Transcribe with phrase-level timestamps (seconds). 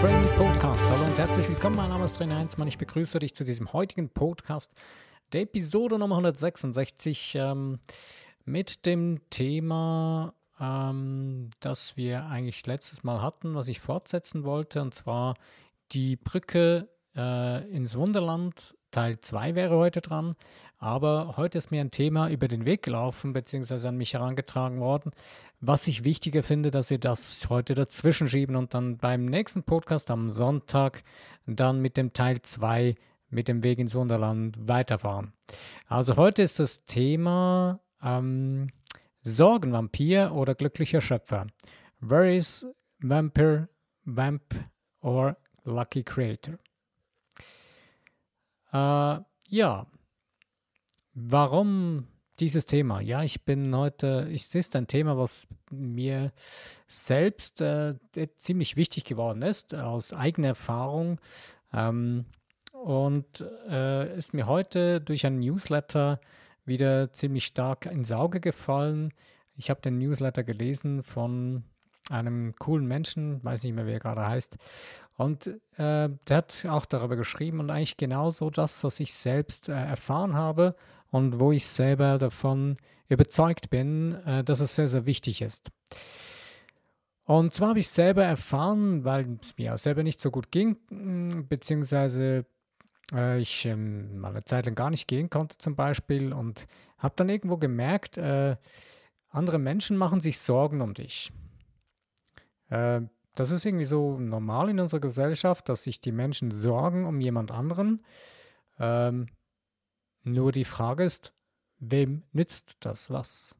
[0.00, 0.86] Training Podcast.
[0.90, 1.76] Hallo und herzlich willkommen.
[1.76, 2.68] Mein Name ist Trainer Heinzmann.
[2.68, 4.70] Ich begrüße dich zu diesem heutigen Podcast,
[5.32, 7.78] der Episode Nummer 166, ähm,
[8.44, 14.92] mit dem Thema, ähm, das wir eigentlich letztes Mal hatten, was ich fortsetzen wollte, und
[14.92, 15.34] zwar
[15.92, 18.76] die Brücke äh, ins Wunderland.
[18.90, 20.36] Teil 2 wäre heute dran.
[20.78, 25.12] Aber heute ist mir ein Thema über den Weg gelaufen, beziehungsweise an mich herangetragen worden,
[25.60, 30.10] was ich wichtiger finde, dass wir das heute dazwischen schieben und dann beim nächsten Podcast
[30.10, 31.02] am Sonntag
[31.46, 32.94] dann mit dem Teil 2
[33.30, 35.32] mit dem Weg ins Wunderland weiterfahren.
[35.88, 38.68] Also heute ist das Thema ähm,
[39.22, 41.46] Sorgenvampir oder glücklicher Schöpfer.
[42.00, 42.66] Where is
[43.00, 43.68] Vampire,
[44.04, 44.54] Vamp
[45.00, 46.58] or Lucky Creator?
[48.72, 49.86] Äh, ja,
[51.18, 52.08] Warum
[52.40, 53.00] dieses Thema?
[53.00, 56.30] Ja, ich bin heute, es ist ein Thema, was mir
[56.88, 57.94] selbst äh,
[58.36, 61.18] ziemlich wichtig geworden ist, aus eigener Erfahrung.
[61.72, 62.26] Ähm,
[62.74, 66.20] und äh, ist mir heute durch einen Newsletter
[66.66, 69.14] wieder ziemlich stark ins Auge gefallen.
[69.54, 71.64] Ich habe den Newsletter gelesen von
[72.10, 74.58] einem coolen Menschen, weiß nicht mehr, wie er gerade heißt.
[75.16, 79.72] Und äh, der hat auch darüber geschrieben und eigentlich genauso das, was ich selbst äh,
[79.72, 80.76] erfahren habe
[81.10, 82.76] und wo ich selber davon
[83.08, 85.70] überzeugt bin, äh, dass es sehr, sehr wichtig ist.
[87.24, 90.76] Und zwar habe ich selber erfahren, weil es mir auch selber nicht so gut ging,
[90.90, 92.44] mm, beziehungsweise
[93.12, 96.66] äh, ich ähm, mal eine Zeit lang gar nicht gehen konnte zum Beispiel und
[96.98, 98.56] habe dann irgendwo gemerkt, äh,
[99.30, 101.32] andere Menschen machen sich Sorgen um dich.
[103.36, 107.52] Das ist irgendwie so normal in unserer Gesellschaft, dass sich die Menschen sorgen um jemand
[107.52, 108.02] anderen.
[108.78, 109.26] Ähm,
[110.24, 111.34] nur die Frage ist,
[111.78, 113.54] wem nützt das was?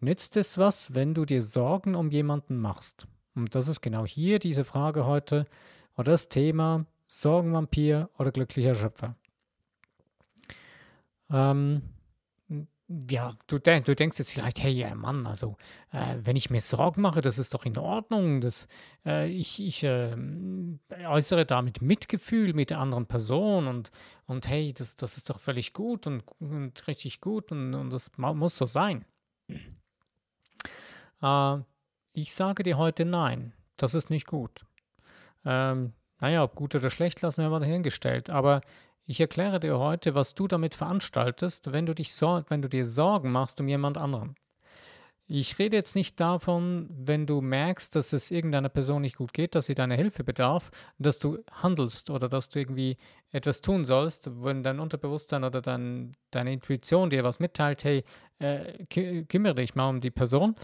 [0.00, 3.08] Nützt es was, wenn du dir Sorgen um jemanden machst?
[3.34, 5.46] Und das ist genau hier diese Frage heute
[5.96, 9.16] oder das Thema Sorgenvampir oder glücklicher Schöpfer.
[11.30, 11.82] Ähm,
[13.08, 15.56] ja, du, du denkst jetzt vielleicht, hey, ja, Mann, also
[15.92, 18.40] äh, wenn ich mir Sorgen mache, das ist doch in Ordnung.
[18.40, 18.66] Das,
[19.06, 20.16] äh, ich ich äh,
[21.06, 23.92] äußere damit Mitgefühl mit der anderen Person und,
[24.26, 28.10] und hey, das, das ist doch völlig gut und, und richtig gut und, und das
[28.16, 29.04] muss so sein.
[31.22, 31.58] Äh,
[32.12, 34.66] ich sage dir heute nein, das ist nicht gut.
[35.44, 38.30] Ähm, naja, ob gut oder schlecht, lassen wir mal dahingestellt.
[38.30, 38.62] Aber
[39.10, 43.32] ich erkläre dir heute, was du damit veranstaltest, wenn du, dich wenn du dir Sorgen
[43.32, 44.36] machst um jemand anderen.
[45.26, 49.56] Ich rede jetzt nicht davon, wenn du merkst, dass es irgendeiner Person nicht gut geht,
[49.56, 52.98] dass sie deine Hilfe bedarf, dass du handelst oder dass du irgendwie
[53.32, 58.04] etwas tun sollst, wenn dein Unterbewusstsein oder dein, deine Intuition dir was mitteilt, hey,
[58.38, 58.86] äh,
[59.24, 60.54] kümmere dich mal um die Person.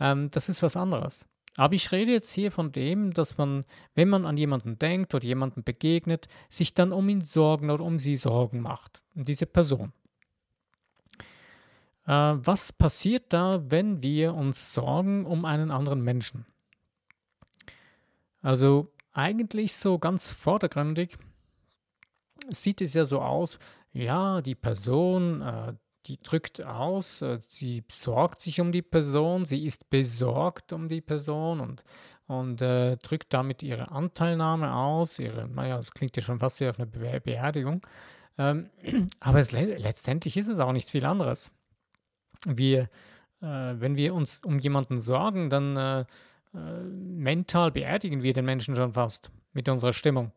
[0.00, 1.26] Ähm, das ist was anderes.
[1.56, 5.24] Aber ich rede jetzt hier von dem, dass man, wenn man an jemanden denkt oder
[5.24, 9.92] jemanden begegnet, sich dann um ihn sorgen oder um sie Sorgen macht, um diese Person.
[12.06, 16.44] Äh, was passiert da, wenn wir uns sorgen um einen anderen Menschen?
[18.42, 21.16] Also eigentlich so ganz vordergründig
[22.50, 23.58] sieht es ja so aus,
[23.92, 25.72] ja, die Person, äh,
[26.06, 31.00] die drückt aus, äh, sie sorgt sich um die Person, sie ist besorgt um die
[31.00, 31.82] Person und,
[32.26, 35.18] und äh, drückt damit ihre Anteilnahme aus.
[35.18, 37.86] Ihre, naja, das klingt ja schon fast wie auf eine Be Beerdigung.
[38.38, 38.70] Ähm,
[39.20, 41.50] aber es, letztendlich ist es auch nichts viel anderes.
[42.46, 42.82] Wir,
[43.40, 46.06] äh, wenn wir uns um jemanden sorgen, dann äh, äh
[46.54, 50.32] mental beerdigen wir den Menschen schon fast mit unserer Stimmung.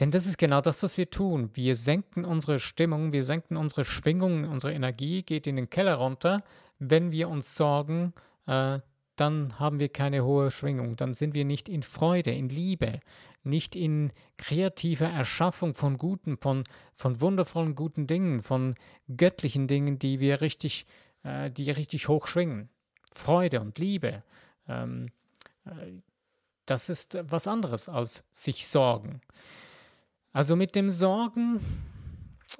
[0.00, 1.50] Denn das ist genau das, was wir tun.
[1.52, 6.42] Wir senken unsere Stimmung, wir senken unsere Schwingung, unsere Energie geht in den Keller runter.
[6.78, 8.14] Wenn wir uns sorgen,
[8.46, 8.80] äh,
[9.16, 10.96] dann haben wir keine hohe Schwingung.
[10.96, 13.00] Dann sind wir nicht in Freude, in Liebe,
[13.42, 18.76] nicht in kreativer Erschaffung von guten, von, von wundervollen guten Dingen, von
[19.14, 20.86] göttlichen Dingen, die wir richtig,
[21.24, 22.70] äh, die richtig hoch schwingen.
[23.12, 24.22] Freude und Liebe.
[24.66, 25.10] Ähm,
[25.66, 25.70] äh,
[26.64, 29.20] das ist was anderes als sich sorgen.
[30.32, 31.60] Also mit dem Sorgen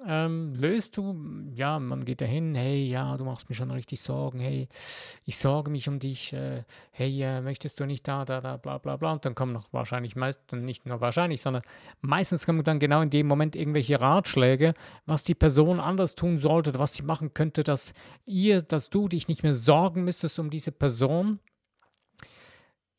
[0.05, 1.15] ähm, löst du,
[1.53, 4.67] ja, man geht dahin, hey, ja, du machst mir schon richtig Sorgen, hey,
[5.25, 8.77] ich sorge mich um dich, äh, hey, äh, möchtest du nicht da, da, da, bla,
[8.77, 9.13] bla, bla.
[9.13, 11.63] Und dann kommen noch wahrscheinlich meistens, nicht nur wahrscheinlich, sondern
[12.01, 14.73] meistens kommen dann genau in dem Moment irgendwelche Ratschläge,
[15.05, 17.93] was die Person anders tun sollte, was sie machen könnte, dass
[18.25, 21.39] ihr, dass du dich nicht mehr sorgen müsstest um diese Person.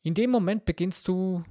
[0.03, 1.43] In dem Moment beginnst du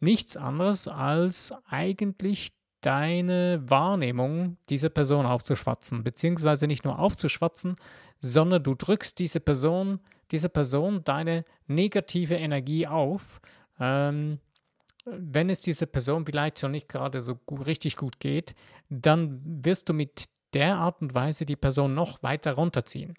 [0.00, 7.76] nichts anderes als eigentlich deine Wahrnehmung dieser Person aufzuschwatzen, beziehungsweise nicht nur aufzuschwatzen,
[8.18, 13.40] sondern du drückst diese Person, diese Person deine negative Energie auf,
[13.80, 14.38] ähm,
[15.04, 18.54] wenn es dieser Person vielleicht schon nicht gerade so gut, richtig gut geht,
[18.90, 23.14] dann wirst du mit der Art und Weise die Person noch weiter runterziehen.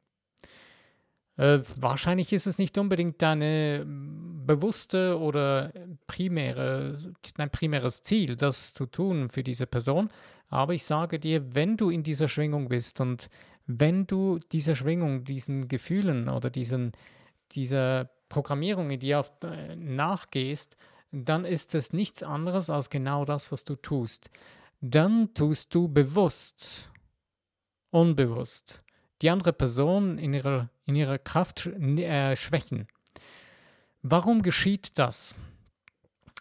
[1.39, 5.71] Äh, wahrscheinlich ist es nicht unbedingt deine bewusste oder
[6.05, 6.97] primäre,
[7.37, 10.09] dein primäres Ziel, das zu tun für diese Person.
[10.49, 13.29] Aber ich sage dir, wenn du in dieser Schwingung bist und
[13.67, 16.91] wenn du dieser Schwingung, diesen Gefühlen oder diesen,
[17.53, 20.75] dieser Programmierung in dir auf, äh, nachgehst,
[21.13, 24.29] dann ist es nichts anderes als genau das, was du tust.
[24.81, 26.91] Dann tust du bewusst,
[27.91, 28.83] unbewusst
[29.21, 32.87] die andere Person in ihrer, in ihrer Kraft äh, schwächen.
[34.01, 35.35] Warum geschieht das?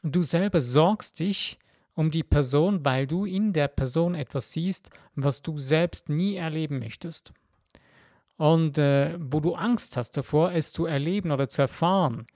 [0.02, 1.58] Du selber sorgst dich
[1.94, 6.78] um die Person, weil du in der Person etwas siehst, was du selbst nie erleben
[6.78, 7.32] möchtest.
[8.38, 12.26] Und äh, wo du Angst hast davor, es zu erleben oder zu erfahren.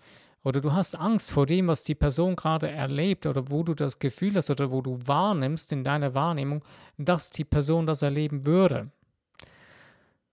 [0.44, 4.00] Oder du hast Angst vor dem, was die Person gerade erlebt oder wo du das
[4.00, 6.62] Gefühl hast oder wo du wahrnimmst in deiner Wahrnehmung,
[6.98, 8.90] dass die Person das erleben würde.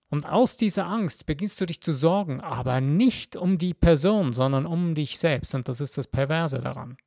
[0.10, 4.66] Und aus dieser Angst beginnst du dich zu sorgen, aber nicht um die Person, sondern
[4.66, 5.54] um dich selbst.
[5.54, 6.98] Und das ist das Perverse daran.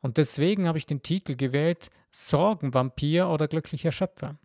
[0.00, 4.36] Und deswegen habe ich den Titel gewählt Sorgenvampir oder glücklicher Schöpfer.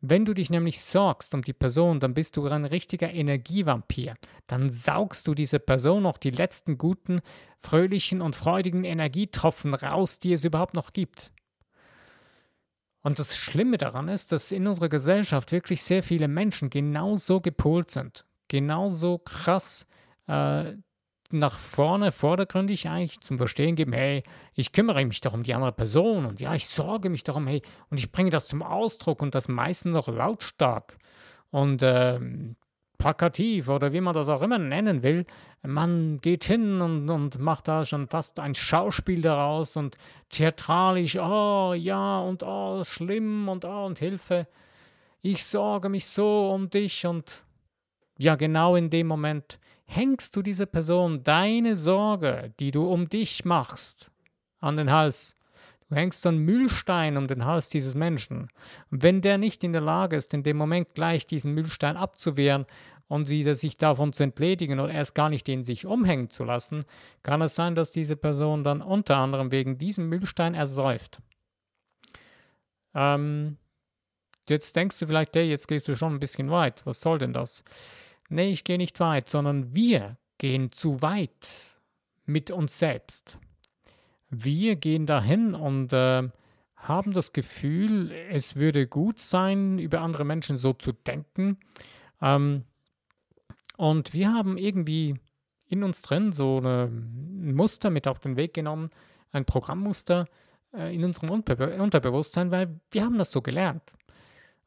[0.00, 4.14] Wenn du dich nämlich sorgst um die Person, dann bist du ein richtiger Energievampir.
[4.46, 7.20] Dann saugst du diese Person noch die letzten guten,
[7.58, 11.32] fröhlichen und freudigen Energietropfen raus, die es überhaupt noch gibt.
[13.06, 17.88] Und das Schlimme daran ist, dass in unserer Gesellschaft wirklich sehr viele Menschen genauso gepolt
[17.88, 19.86] sind, genauso krass
[20.26, 20.72] äh,
[21.30, 24.24] nach vorne, vordergründig eigentlich zum Verstehen geben, hey,
[24.54, 27.62] ich kümmere mich doch um die andere Person und ja, ich sorge mich darum, hey,
[27.90, 30.98] und ich bringe das zum Ausdruck und das meistens noch lautstark.
[31.52, 32.18] Und äh,
[32.98, 35.24] plakativ oder wie man das auch immer nennen will.
[35.62, 39.96] Man geht hin und, und macht da schon fast ein Schauspiel daraus und
[40.30, 44.46] theatralisch, oh ja und oh, schlimm und oh und Hilfe.
[45.20, 47.44] Ich sorge mich so um dich und
[48.18, 53.44] ja, genau in dem Moment hängst du dieser Person deine Sorge, die du um dich
[53.44, 54.10] machst,
[54.60, 55.36] an den Hals.
[55.88, 58.48] Du hängst einen Mühlstein um den Hals dieses Menschen.
[58.90, 62.66] Und wenn der nicht in der Lage ist, in dem Moment gleich diesen Mühlstein abzuwehren
[63.06, 66.84] und wieder sich davon zu entledigen oder erst gar nicht in sich umhängen zu lassen,
[67.22, 71.20] kann es sein, dass diese Person dann unter anderem wegen diesem Mühlstein ersäuft.
[72.94, 73.56] Ähm,
[74.48, 76.84] jetzt denkst du vielleicht, hey, jetzt gehst du schon ein bisschen weit.
[76.84, 77.62] Was soll denn das?
[78.28, 81.48] Nee, ich gehe nicht weit, sondern wir gehen zu weit
[82.24, 83.38] mit uns selbst.
[84.44, 86.28] Wir gehen dahin und äh,
[86.76, 91.58] haben das Gefühl, es würde gut sein, über andere Menschen so zu denken.
[92.20, 92.64] Ähm,
[93.76, 95.16] und wir haben irgendwie
[95.68, 98.90] in uns drin so ein Muster mit auf den Weg genommen,
[99.32, 100.26] ein Programmmuster
[100.72, 103.82] äh, in unserem Unterbe Unterbewusstsein, weil wir haben das so gelernt.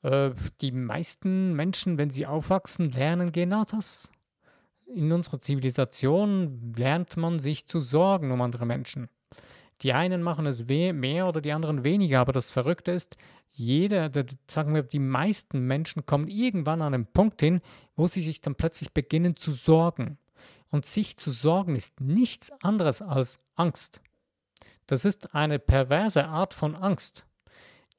[0.02, 0.32] Äh,
[0.62, 4.12] die meisten Menschen, wenn sie aufwachsen, lernen genau das.
[4.88, 9.10] In unserer Zivilisation lernt man sich zu sorgen um andere Menschen.
[9.82, 13.16] Die einen machen es mehr oder die anderen weniger, aber das Verrückte ist,
[13.52, 14.12] jeder,
[14.48, 17.62] sagen wir, die meisten Menschen kommen irgendwann an einen Punkt hin,
[17.96, 20.18] wo sie sich dann plötzlich beginnen zu sorgen.
[20.70, 24.02] Und sich zu sorgen ist nichts anderes als Angst.
[24.86, 27.26] Das ist eine perverse Art von Angst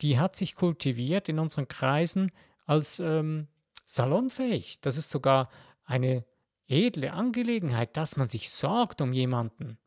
[0.02, 2.32] die hat sich kultiviert in unseren Kreisen
[2.66, 3.48] als ähm,
[3.84, 4.80] salonfähig.
[4.80, 5.50] Das ist sogar
[5.84, 6.24] eine
[6.66, 9.78] edle Angelegenheit, dass man sich sorgt um jemanden.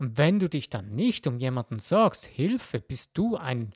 [0.00, 3.72] Und wenn du dich dann nicht um jemanden sorgst, Hilfe, bist du ein,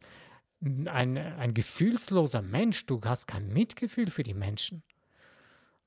[0.61, 4.83] ein, ein gefühlsloser Mensch, du hast kein Mitgefühl für die Menschen.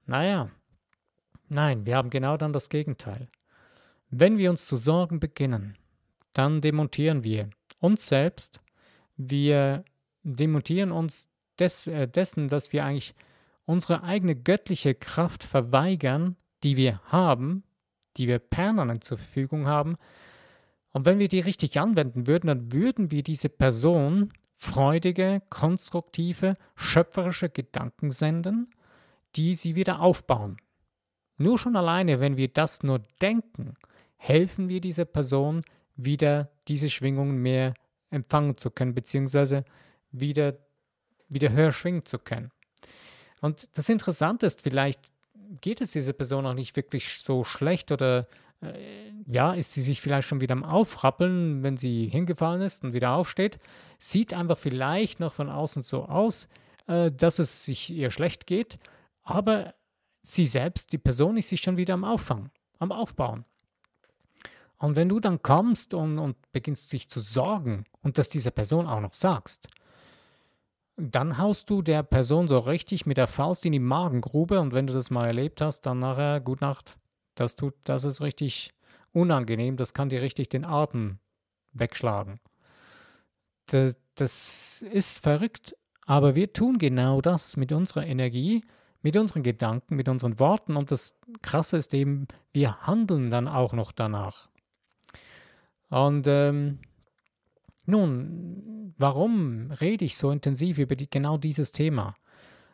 [0.06, 0.50] Naja,
[1.50, 3.28] nein, wir haben genau dann das Gegenteil.
[4.10, 5.78] Wenn wir uns zu sorgen beginnen,
[6.32, 8.62] dann demontieren wir uns selbst
[9.18, 9.84] wir
[10.24, 11.28] demontieren uns
[11.60, 13.16] des, äh, dessen, dass wir eigentlich
[13.66, 17.64] unsere eigene göttliche Kraft verweigern, die wir haben,
[18.18, 19.98] die wir permanent zur Verfügung haben.
[20.92, 27.50] Und wenn wir die richtig anwenden würden, dann würden wir diese Person freudige, konstruktive, schöpferische
[27.50, 28.72] Gedanken senden,
[29.36, 30.58] die sie wieder aufbauen.
[31.38, 33.76] Nur schon alleine, wenn wir das nur denken,
[34.16, 35.64] helfen wir dieser Person
[35.96, 37.76] wieder diese Schwingungen mehr
[38.10, 39.64] empfangen zu können, beziehungsweise
[40.12, 40.58] wieder,
[41.30, 42.52] wieder höher schwingen zu können.
[43.42, 45.12] Und das Interessante ist, vielleicht
[45.62, 48.28] geht es dieser Person auch nicht wirklich so schlecht oder
[48.62, 52.94] äh, ja, ist sie sich vielleicht schon wieder am Aufrappeln, wenn sie hingefallen ist und
[52.94, 53.60] wieder aufsteht.
[54.00, 56.48] Sieht einfach vielleicht noch von außen so aus,
[56.88, 58.80] äh, dass es sich ihr schlecht geht,
[59.24, 59.74] aber
[60.22, 63.46] sie selbst, die Person ist sich schon wieder am Auffangen, am Aufbauen.
[64.78, 68.88] Und wenn du dann kommst und, und beginnst dich zu sorgen und das dieser Person
[68.88, 69.68] auch noch sagst,
[70.98, 74.88] dann haust du der Person so richtig mit der Faust in die Magengrube und wenn
[74.88, 76.98] du das mal erlebt hast, dann nachher, gut Nacht,
[77.36, 78.74] das tut, das ist richtig
[79.14, 81.20] unangenehm, das kann dir richtig den Atem
[81.72, 82.40] wegschlagen.
[83.68, 85.76] Das, das ist verrückt,
[86.08, 88.64] aber wir tun genau das mit unserer Energie,
[89.04, 93.74] mit unseren Gedanken, mit unseren Worten und das Krasse ist eben, wir handeln dann auch
[93.74, 94.50] noch danach.
[95.90, 96.80] Und ähm,
[97.88, 102.16] nun, warum rede ich so intensiv über die, genau dieses Thema?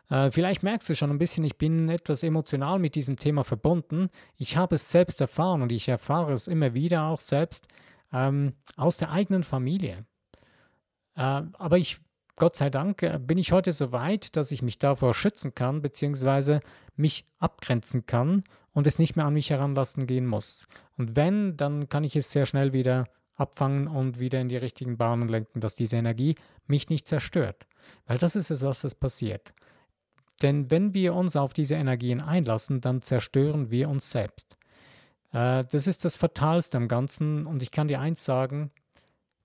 [0.09, 4.09] Äh, vielleicht merkst du schon ein bisschen, ich bin etwas emotional mit diesem Thema verbunden.
[4.35, 7.67] Ich habe es selbst erfahren und ich erfahre es immer wieder auch selbst
[8.11, 10.05] ähm, aus der eigenen Familie.
[11.15, 11.99] Äh, aber ich,
[12.35, 15.81] Gott sei Dank, äh, bin ich heute so weit, dass ich mich davor schützen kann,
[15.81, 16.61] beziehungsweise
[16.95, 20.67] mich abgrenzen kann und es nicht mehr an mich heranlassen gehen muss.
[20.97, 24.97] Und wenn, dann kann ich es sehr schnell wieder abfangen und wieder in die richtigen
[24.97, 26.35] Bahnen lenken, dass diese Energie
[26.67, 27.65] mich nicht zerstört.
[28.05, 29.53] Weil das ist es, was es passiert.
[30.41, 34.57] Denn wenn wir uns auf diese Energien einlassen, dann zerstören wir uns selbst.
[35.31, 38.71] Äh, das ist das Fatalste am Ganzen und ich kann dir eins sagen,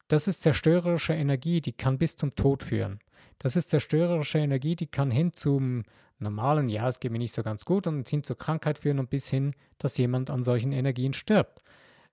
[0.08, 2.98] das ist zerstörerische Energie, die kann bis zum Tod führen.
[3.38, 5.84] Das ist zerstörerische Energie, die kann hin zum
[6.18, 9.10] normalen, ja, es geht mir nicht so ganz gut und hin zur Krankheit führen und
[9.10, 11.62] bis hin, dass jemand an solchen Energien stirbt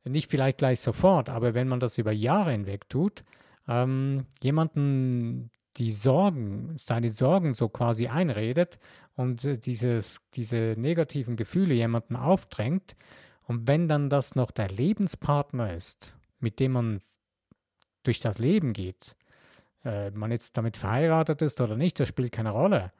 [0.05, 3.23] nicht vielleicht gleich sofort, aber wenn man das über Jahre hinweg tut,
[3.67, 8.79] ähm, jemanden die Sorgen, seine Sorgen so quasi einredet
[9.15, 12.95] und äh, dieses, diese negativen Gefühle jemandem aufdrängt,
[13.47, 17.01] und wenn dann das noch der Lebenspartner ist, mit dem man
[18.03, 19.15] durch das Leben geht,
[19.83, 22.91] äh, man jetzt damit verheiratet ist oder nicht, das spielt keine Rolle.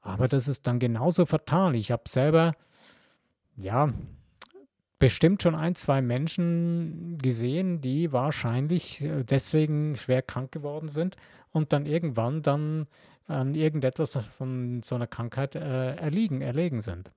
[0.00, 1.74] Aber das ist dann genauso fatal.
[1.74, 2.54] Ich habe selber,
[3.56, 3.92] ja,
[5.04, 11.16] bestimmt schon ein, zwei Menschen gesehen, die wahrscheinlich äh, deswegen schwer krank geworden sind
[11.50, 12.86] und dann irgendwann dann
[13.26, 17.12] an irgendetwas von so einer Krankheit äh, erliegen, erlegen sind.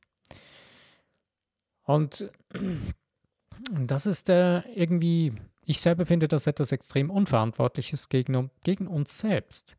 [1.84, 2.29] Und
[3.72, 9.77] das ist äh, irgendwie, ich selber finde das etwas extrem Unverantwortliches gegen, gegen uns selbst.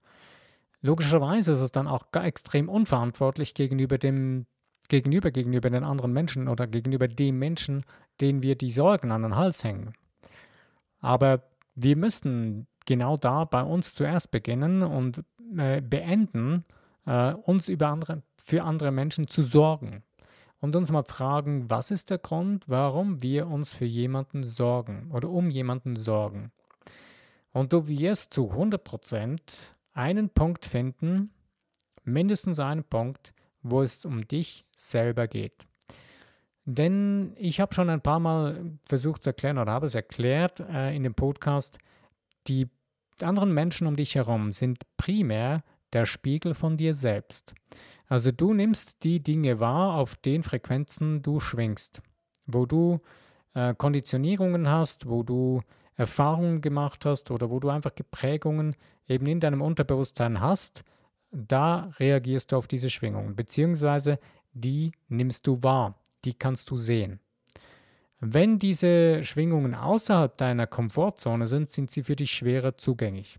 [0.81, 4.47] Logischerweise ist es dann auch extrem unverantwortlich gegenüber dem
[4.89, 7.85] gegenüber, gegenüber den anderen Menschen oder gegenüber dem Menschen,
[8.21, 9.95] denen wir die Sorgen an den Hals hängen.
[11.01, 15.23] Aber wir müssen genau da bei uns zuerst beginnen und
[15.57, 16.65] äh, beenden,
[17.07, 20.03] äh, uns über andere, für andere Menschen zu sorgen.
[20.61, 25.29] Und uns mal fragen, was ist der Grund, warum wir uns für jemanden sorgen oder
[25.29, 26.51] um jemanden sorgen.
[27.53, 29.39] Und du wirst zu 100%
[29.93, 31.31] einen Punkt finden,
[32.03, 35.67] mindestens einen Punkt, wo es um dich selber geht.
[36.65, 40.95] Denn ich habe schon ein paar Mal versucht zu erklären oder habe es erklärt äh,
[40.95, 41.79] in dem Podcast,
[42.47, 42.69] die
[43.23, 45.63] anderen Menschen um dich herum sind primär
[45.93, 47.55] der Spiegel von dir selbst.
[48.07, 52.03] Also du nimmst die Dinge wahr, auf den Frequenzen du schwingst,
[52.47, 53.01] wo du
[53.55, 55.63] äh, Konditionierungen hast, wo du
[55.97, 58.77] Erfahrungen gemacht hast oder wo du einfach Geprägungen
[59.09, 60.85] eben in deinem Unterbewusstsein hast,
[61.31, 64.19] da reagierst du auf diese Schwingungen, beziehungsweise
[64.53, 67.21] die nimmst du wahr, die kannst du sehen.
[68.21, 73.39] Wenn diese Schwingungen außerhalb deiner Komfortzone sind, sind sie für dich schwerer zugänglich.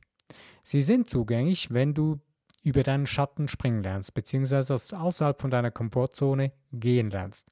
[0.64, 2.20] Sie sind zugänglich, wenn du
[2.64, 7.50] über deinen Schatten springen lernst, beziehungsweise außerhalb von deiner Komfortzone gehen lernst.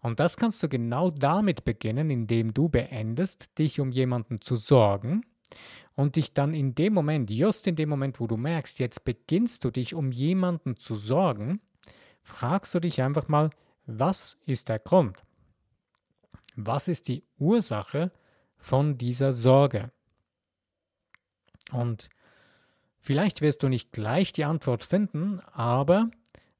[0.00, 5.22] Und das kannst du genau damit beginnen, indem du beendest, dich um jemanden zu sorgen
[5.94, 9.64] und dich dann in dem Moment, just in dem Moment, wo du merkst, jetzt beginnst
[9.64, 11.60] du dich um jemanden zu sorgen,
[12.22, 13.50] fragst du dich einfach mal,
[13.86, 15.24] was ist der Grund?
[16.56, 18.12] Was ist die Ursache
[18.56, 19.90] von dieser Sorge?
[21.72, 22.08] Und
[22.98, 26.10] vielleicht wirst du nicht gleich die Antwort finden, aber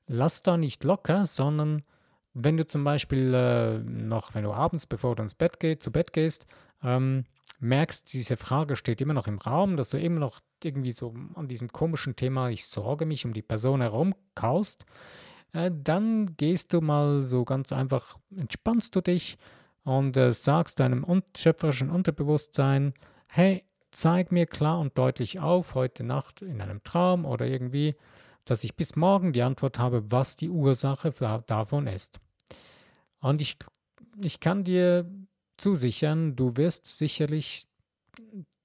[0.07, 1.83] lass da nicht locker, sondern
[2.35, 5.91] wenn du zum Beispiel äh, noch, wenn du abends, bevor du ins Bett gehst, zu
[5.91, 6.47] Bett gehst,
[6.83, 7.25] ähm,
[7.59, 11.49] merkst, diese Frage steht immer noch im Raum, dass du immer noch irgendwie so an
[11.49, 14.87] diesem komischen Thema, ich sorge mich um die Person herum, kaust,
[15.53, 19.37] äh, dann gehst du mal so ganz einfach, entspannst du dich
[19.85, 21.05] und äh, sagst deinem
[21.37, 22.95] schöpferischen Unterbewusstsein,
[23.29, 27.97] hey, zeig mir klar und deutlich auf, heute Nacht in einem Traum oder irgendwie,
[28.45, 31.13] dass ich bis morgen die Antwort habe, was die Ursache
[31.47, 32.21] davon ist.
[33.21, 33.59] Und ich,
[34.23, 35.11] ich kann dir
[35.61, 37.67] zusichern, du wirst sicherlich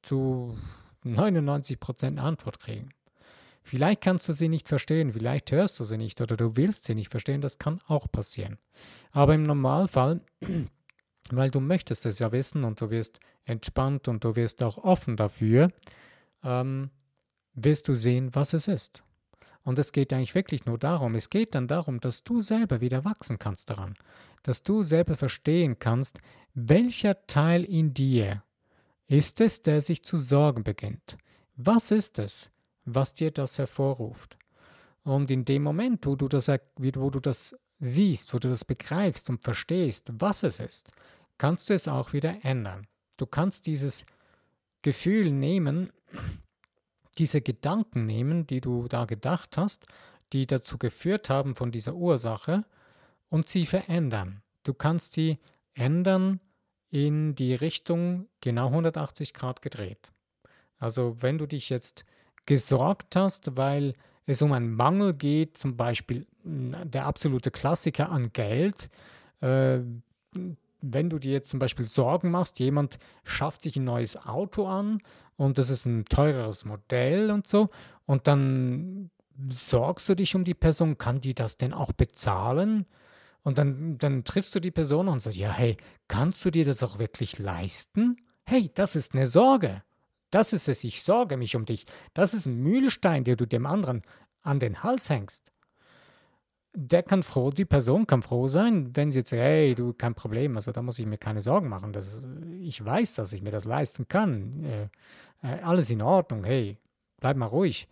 [0.02, 0.58] zu
[1.04, 2.90] 99 Prozent Antwort kriegen.
[3.64, 6.94] Vielleicht kannst du sie nicht verstehen, vielleicht hörst du sie nicht oder du willst sie
[6.94, 8.60] nicht verstehen, das kann auch passieren.
[9.12, 10.22] Aber im Normalfall
[11.32, 15.18] weil du möchtest es ja wissen und du wirst entspannt und du wirst auch offen
[15.18, 15.72] dafür,
[16.44, 16.90] ähm,
[17.54, 19.04] wirst du sehen, was es ist.
[19.66, 23.04] Und es geht eigentlich wirklich nur darum, es geht dann darum, dass du selber wieder
[23.04, 23.96] wachsen kannst daran,
[24.44, 26.20] dass du selber verstehen kannst,
[26.54, 28.44] welcher Teil in dir
[29.08, 31.18] ist es, der sich zu sorgen beginnt.
[31.56, 32.52] Was ist es,
[32.86, 34.38] was dir das hervorruft?
[35.04, 39.30] Und in dem Moment, wo du das, wo du das siehst, wo du das begreifst
[39.32, 40.92] und verstehst, was es ist,
[41.40, 42.86] kannst du es auch wieder ändern.
[43.18, 44.06] Du kannst dieses
[44.84, 45.92] Gefühl nehmen,
[47.18, 49.86] diese Gedanken nehmen, die du da gedacht hast,
[50.34, 52.66] die dazu geführt haben von dieser Ursache
[53.30, 54.42] und sie verändern.
[54.64, 55.40] Du kannst sie
[55.74, 56.40] ändern
[56.90, 60.12] in die Richtung genau 180 Grad gedreht.
[60.78, 62.06] Also wenn du dich jetzt
[62.46, 63.94] gesorgt hast, weil
[64.26, 68.90] es um einen Mangel geht, zum Beispiel der absolute Klassiker an Geld,
[69.42, 69.80] äh,
[70.82, 75.02] wenn du dir jetzt zum Beispiel Sorgen machst, jemand schafft sich ein neues Auto an
[75.36, 77.70] und das ist ein teureres Modell und so,
[78.06, 79.10] und dann
[79.50, 82.86] sorgst du dich um die Person, kann die das denn auch bezahlen?
[83.44, 85.78] Und dann, dann triffst du die Person und sagst, ja, hey,
[86.08, 88.18] kannst du dir das auch wirklich leisten?
[88.44, 89.84] Hey, das ist eine Sorge.
[90.32, 91.86] Das ist es, ich sorge mich um dich.
[92.14, 94.02] Das ist ein Mühlstein, den du dem anderen
[94.42, 95.52] an den Hals hängst
[96.76, 100.14] der kann froh, die Person kann froh sein, wenn sie jetzt sagt, hey, du, kein
[100.14, 101.94] Problem, also da muss ich mir keine Sorgen machen.
[101.94, 102.22] Das,
[102.60, 104.64] ich weiß, dass ich mir das leisten kann.
[104.64, 104.84] Äh,
[105.42, 106.78] äh, alles in Ordnung, hey,
[107.20, 107.88] bleib mal ruhig.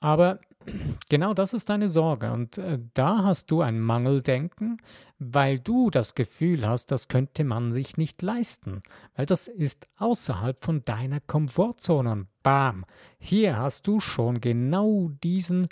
[0.00, 0.40] Aber
[1.08, 2.32] genau das ist deine Sorge.
[2.32, 4.78] Und äh, da hast du ein Mangeldenken,
[5.18, 8.82] weil du das Gefühl hast, das könnte man sich nicht leisten.
[9.16, 12.12] Weil das ist außerhalb von deiner Komfortzone.
[12.12, 12.84] Und bam,
[13.18, 15.68] hier hast du schon genau diesen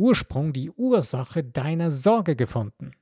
[0.00, 2.92] Ursprung, die Ursache deiner Sorge gefunden.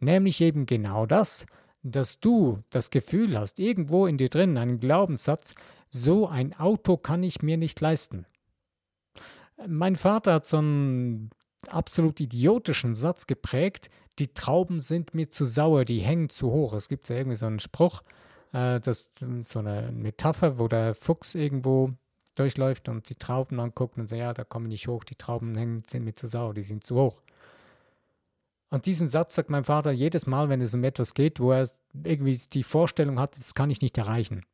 [0.00, 1.46] Nämlich eben genau das,
[1.82, 5.54] dass du das Gefühl hast, irgendwo in dir drin einen Glaubenssatz,
[5.90, 8.26] so ein Auto kann ich mir nicht leisten.
[9.66, 11.30] Mein Vater hat so einen
[11.68, 16.74] absolut idiotischen Satz geprägt, die Trauben sind mir zu sauer, die hängen zu hoch.
[16.74, 18.02] Es gibt ja irgendwie so einen Spruch,
[18.52, 19.10] äh, das
[19.42, 21.92] so eine Metapher, wo der Fuchs irgendwo
[22.34, 25.54] durchläuft und die Trauben anguckt und sagt, ja, da komme ich nicht hoch, die Trauben
[25.56, 27.22] hängen, sind mir zu sauer, die sind zu hoch.
[28.70, 31.68] Und diesen Satz sagt mein Vater jedes Mal, wenn es um etwas geht, wo er
[32.04, 34.46] irgendwie die Vorstellung hat, das kann ich nicht erreichen.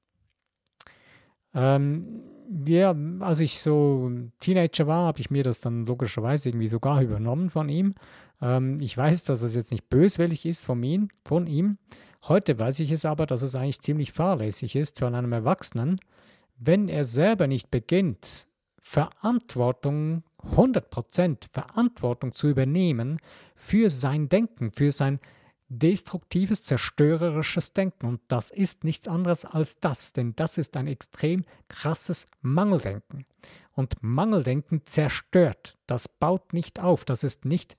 [1.54, 2.22] Ähm,
[2.66, 4.10] ja, als ich so
[4.40, 7.94] Teenager war, habe ich mir das dann logischerweise irgendwie sogar übernommen von ihm.
[8.40, 11.78] Ähm, ich weiß, dass es jetzt nicht böswillig ist von ihm, von ihm.
[12.26, 16.00] Heute weiß ich es aber, dass es eigentlich ziemlich fahrlässig ist von einem Erwachsenen,
[16.59, 18.47] wenn er selber nicht beginnt,
[18.79, 20.23] Verantwortung,
[20.55, 23.18] 100% Verantwortung zu übernehmen
[23.55, 25.21] für sein Denken, für sein
[25.68, 28.07] destruktives, zerstörerisches Denken.
[28.07, 33.25] Und das ist nichts anderes als das, denn das ist ein extrem krasses Mangeldenken.
[33.73, 37.77] Und Mangeldenken zerstört, das baut nicht auf, das ist nicht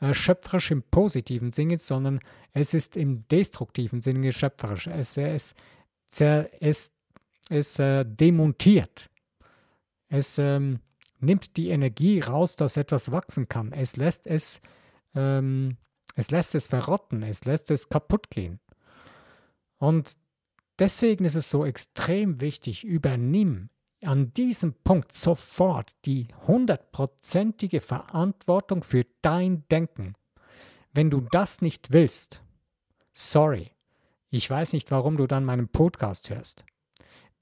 [0.00, 2.20] äh, schöpferisch im positiven Sinne, sondern
[2.52, 4.86] es ist im destruktiven Sinne schöpferisch.
[4.86, 5.54] Es, es,
[6.60, 6.92] es
[7.48, 9.10] es äh, demontiert.
[10.08, 10.80] Es ähm,
[11.20, 13.72] nimmt die Energie raus, dass etwas wachsen kann.
[13.72, 14.60] Es lässt es,
[15.14, 15.76] ähm,
[16.14, 18.60] es lässt es verrotten, es lässt es kaputt gehen.
[19.78, 20.16] Und
[20.78, 23.68] deswegen ist es so extrem wichtig, übernimm
[24.02, 30.14] an diesem Punkt sofort die hundertprozentige Verantwortung für dein Denken.
[30.92, 32.42] Wenn du das nicht willst,
[33.12, 33.72] sorry,
[34.30, 36.64] ich weiß nicht, warum du dann meinen Podcast hörst.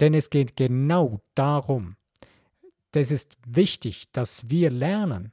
[0.00, 1.96] Denn es geht genau darum,
[2.92, 5.32] das ist wichtig, dass wir lernen,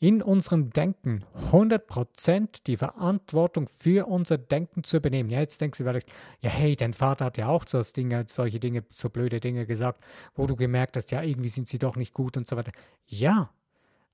[0.00, 5.28] in unserem Denken 100% die Verantwortung für unser Denken zu übernehmen.
[5.28, 6.08] Ja, jetzt denkst du vielleicht,
[6.40, 10.04] ja, hey, dein Vater hat ja auch so Dinge, solche Dinge, so blöde Dinge gesagt,
[10.34, 12.70] wo du gemerkt hast, ja, irgendwie sind sie doch nicht gut und so weiter.
[13.06, 13.50] Ja,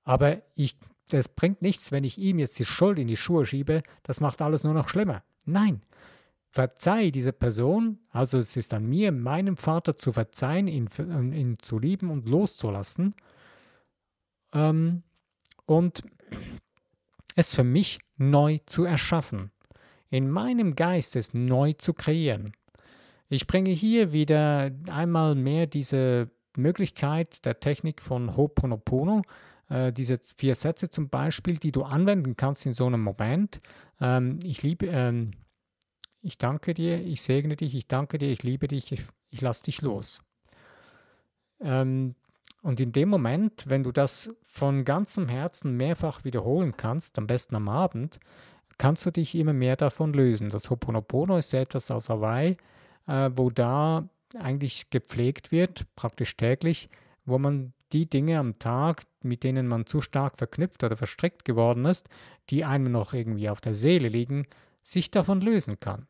[0.04, 3.82] aber ich, das bringt nichts, wenn ich ihm jetzt die Schuld in die Schuhe schiebe,
[4.04, 5.22] das macht alles nur noch schlimmer.
[5.44, 5.82] Nein,
[6.54, 10.88] verzeih diese Person, also es ist an mir, meinem Vater zu verzeihen, ihn,
[11.32, 13.16] ihn zu lieben und loszulassen
[14.52, 15.02] ähm,
[15.66, 16.04] und
[17.34, 19.50] es für mich neu zu erschaffen,
[20.10, 22.52] in meinem Geist es neu zu kreieren.
[23.28, 29.22] Ich bringe hier wieder einmal mehr diese Möglichkeit der Technik von Ho'oponopono,
[29.70, 33.60] äh, diese vier Sätze zum Beispiel, die du anwenden kannst in so einem Moment.
[34.00, 35.32] Ähm, ich liebe, ähm,
[36.24, 39.64] ich danke dir, ich segne dich, ich danke dir, ich liebe dich, ich, ich lasse
[39.64, 40.22] dich los.
[41.60, 42.14] Ähm,
[42.62, 47.56] und in dem Moment, wenn du das von ganzem Herzen mehrfach wiederholen kannst, am besten
[47.56, 48.20] am Abend,
[48.78, 50.48] kannst du dich immer mehr davon lösen.
[50.48, 52.56] Das Hoponopono ist etwas aus Hawaii,
[53.06, 54.08] äh, wo da
[54.38, 56.88] eigentlich gepflegt wird, praktisch täglich,
[57.26, 61.84] wo man die Dinge am Tag, mit denen man zu stark verknüpft oder verstrickt geworden
[61.84, 62.08] ist,
[62.48, 64.46] die einem noch irgendwie auf der Seele liegen,
[64.82, 66.08] sich davon lösen kann.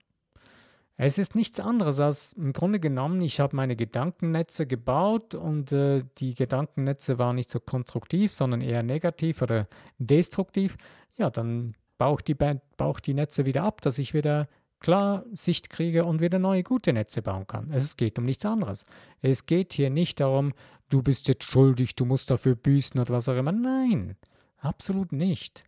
[0.96, 6.04] Es ist nichts anderes als im Grunde genommen, ich habe meine Gedankennetze gebaut und äh,
[6.18, 9.66] die Gedankennetze waren nicht so konstruktiv, sondern eher negativ oder
[9.98, 10.76] destruktiv.
[11.16, 15.24] Ja, dann baue ich die, baue ich die Netze wieder ab, dass ich wieder klar
[15.33, 17.70] Sicht kriege und wieder neue gute Netze bauen kann.
[17.72, 18.85] Es geht um nichts anderes.
[19.20, 20.52] Es geht hier nicht darum,
[20.90, 23.52] du bist jetzt schuldig, du musst dafür büßen oder was auch immer.
[23.52, 24.16] Nein,
[24.59, 25.64] absolut nicht.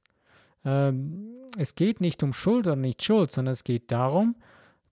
[0.64, 4.36] Ähm, es geht nicht um Schuld oder nicht Schuld, sondern es geht darum,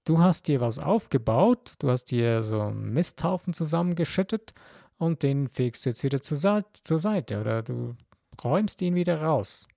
[0.04, 4.54] du hast dir was aufgebaut, du hast dir so einen Misthaufen zusammengeschüttet
[4.98, 7.96] und den fegst du jetzt wieder zur, Seite, zur Seite oder du
[8.42, 9.68] räumst ihn wieder raus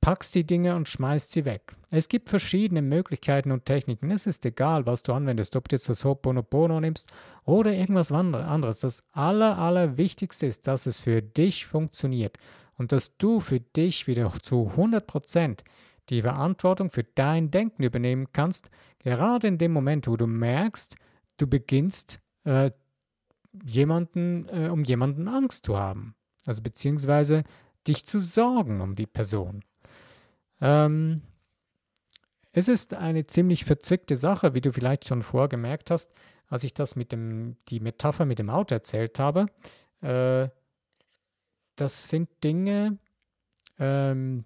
[0.00, 1.74] packst die Dinge und schmeißt sie weg.
[1.90, 4.10] Es gibt verschiedene Möglichkeiten und Techniken.
[4.10, 7.12] Es ist egal, was du anwendest, ob du jetzt das Ho'oponopono nimmst
[7.44, 8.80] oder irgendwas anderes.
[8.80, 12.38] Das Aller, Allerwichtigste ist, dass es für dich funktioniert
[12.78, 15.58] und dass du für dich wieder zu 100%
[16.10, 20.96] die Verantwortung für dein Denken übernehmen kannst, gerade in dem Moment, wo du merkst,
[21.36, 22.70] du beginnst äh,
[23.64, 26.14] jemanden, äh, um jemanden Angst zu haben.
[26.46, 27.44] Also beziehungsweise
[27.86, 29.64] dich zu sorgen um die Person.
[30.60, 31.22] Ähm,
[32.52, 36.12] es ist eine ziemlich verzwickte Sache, wie du vielleicht schon vorgemerkt hast,
[36.48, 39.46] als ich das mit dem, die Metapher mit dem Auto erzählt habe.
[40.00, 40.48] Äh,
[41.76, 42.98] das sind Dinge,
[43.78, 44.44] ähm,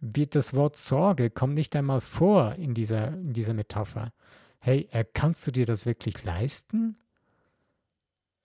[0.00, 4.12] wie das Wort Sorge kommt nicht einmal vor in dieser, in dieser Metapher.
[4.60, 6.96] Hey, äh, kannst du dir das wirklich leisten?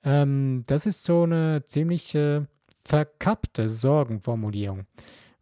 [0.03, 2.41] Ähm, das ist so eine ziemlich äh,
[2.83, 4.85] verkappte Sorgenformulierung.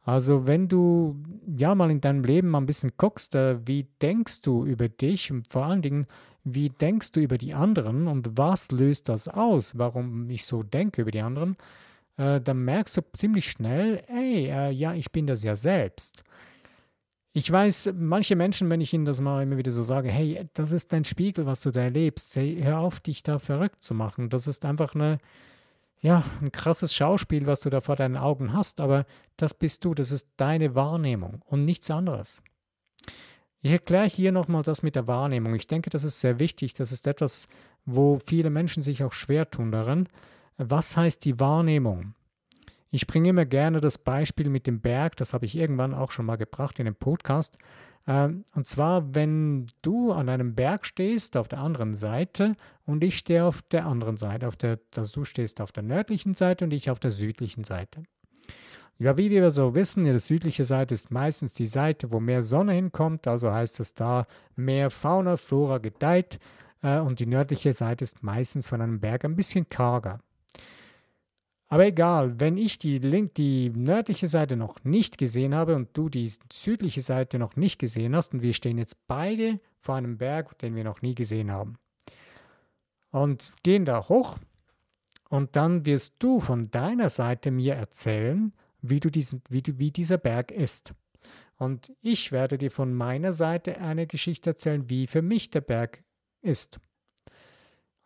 [0.04, 4.42] Also wenn du ja mal in deinem Leben mal ein bisschen guckst, äh, wie denkst
[4.42, 6.08] du über dich und vor allen Dingen,
[6.44, 11.04] wie denkst du über die anderen und was löst das aus, warum ich so denke
[11.04, 11.56] über die anderen,
[12.22, 16.24] äh, dann merkst du ziemlich schnell, ey, äh, ja, ich bin das ja selbst.
[17.34, 20.72] Ich weiß, manche Menschen, wenn ich ihnen das mal immer wieder so sage, hey, das
[20.72, 24.30] ist dein Spiegel, was du da erlebst, hey, hör auf, dich da verrückt zu machen.
[24.30, 25.18] Das ist einfach eine,
[26.02, 29.06] ja, ein krasses Schauspiel, was du da vor deinen Augen hast, aber
[29.38, 32.44] das bist du, das ist deine Wahrnehmung und nichts anderes.
[33.62, 35.56] Ich erkläre hier nochmal das mit der Wahrnehmung.
[35.56, 36.74] Ich denke, das ist sehr wichtig.
[36.74, 37.48] Das ist etwas,
[37.86, 40.08] wo viele Menschen sich auch schwer tun darin.
[40.58, 42.14] Was heißt die Wahrnehmung?
[42.90, 46.26] Ich bringe immer gerne das Beispiel mit dem Berg, das habe ich irgendwann auch schon
[46.26, 47.58] mal gebracht in einem Podcast.
[48.06, 53.18] Ähm, und zwar, wenn du an einem Berg stehst, auf der anderen Seite, und ich
[53.18, 56.74] stehe auf der anderen Seite, auf der, also du stehst auf der nördlichen Seite und
[56.74, 58.04] ich auf der südlichen Seite.
[59.00, 62.74] Ja, wie wir so wissen, die südliche Seite ist meistens die Seite, wo mehr Sonne
[62.74, 66.40] hinkommt, also heißt es da mehr Fauna, Flora gedeiht,
[66.84, 70.20] äh, und die nördliche Seite ist meistens von einem Berg ein bisschen karger.
[71.72, 76.10] Aber egal, wenn ich die, Link, die nördliche Seite noch nicht gesehen habe und du
[76.10, 80.60] die südliche Seite noch nicht gesehen hast und wir stehen jetzt beide vor einem Berg,
[80.60, 81.78] den wir noch nie gesehen haben.
[83.12, 84.38] Und gehen da hoch
[85.30, 89.92] und dann wirst du von deiner Seite mir erzählen, wie, du diesen, wie, du, wie
[89.92, 90.94] dieser Berg ist.
[91.56, 96.04] Und ich werde dir von meiner Seite eine Geschichte erzählen, wie für mich der Berg
[96.42, 96.82] ist.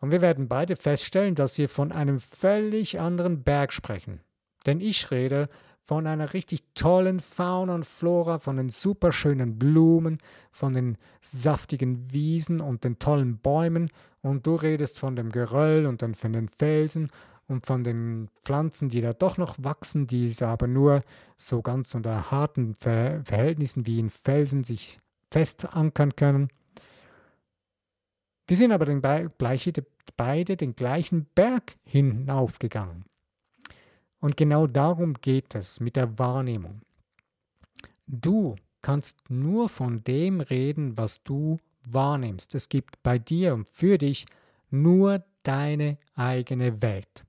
[0.00, 4.20] Und wir werden beide feststellen, dass wir von einem völlig anderen Berg sprechen.
[4.66, 5.48] Denn ich rede
[5.82, 10.18] von einer richtig tollen Fauna und Flora, von den superschönen Blumen,
[10.50, 13.88] von den saftigen Wiesen und den tollen Bäumen.
[14.20, 17.10] Und du redest von dem Geröll und dann von den Felsen
[17.46, 21.02] und von den Pflanzen, die da doch noch wachsen, die aber nur
[21.36, 24.98] so ganz unter harten Verhältnissen wie in Felsen sich
[25.30, 26.48] festankern können.
[28.46, 29.02] Wir sind aber den
[30.16, 33.04] beide den gleichen Berg hinaufgegangen.
[34.20, 36.80] Und genau darum geht es mit der Wahrnehmung.
[38.06, 42.54] Du kannst nur von dem reden, was du wahrnimmst.
[42.54, 44.26] Es gibt bei dir und für dich
[44.70, 47.24] nur deine eigene Welt.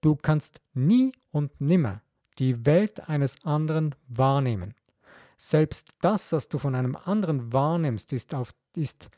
[0.00, 2.02] Du kannst nie und nimmer
[2.38, 4.74] die Welt eines anderen wahrnehmen.
[5.36, 9.10] Selbst das, was du von einem anderen wahrnimmst, ist, auf, ist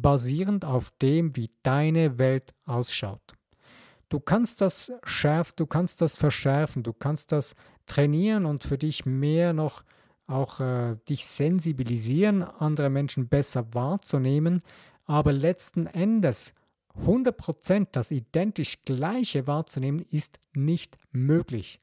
[0.00, 3.34] basierend auf dem, wie deine Welt ausschaut.
[4.08, 7.54] Du kannst das schärfen, du kannst das verschärfen, du kannst das
[7.86, 9.84] trainieren und für dich mehr noch
[10.26, 14.60] auch äh, dich sensibilisieren, andere Menschen besser wahrzunehmen,
[15.04, 16.54] aber letzten Endes
[17.02, 21.80] 100% das identisch gleiche wahrzunehmen ist nicht möglich,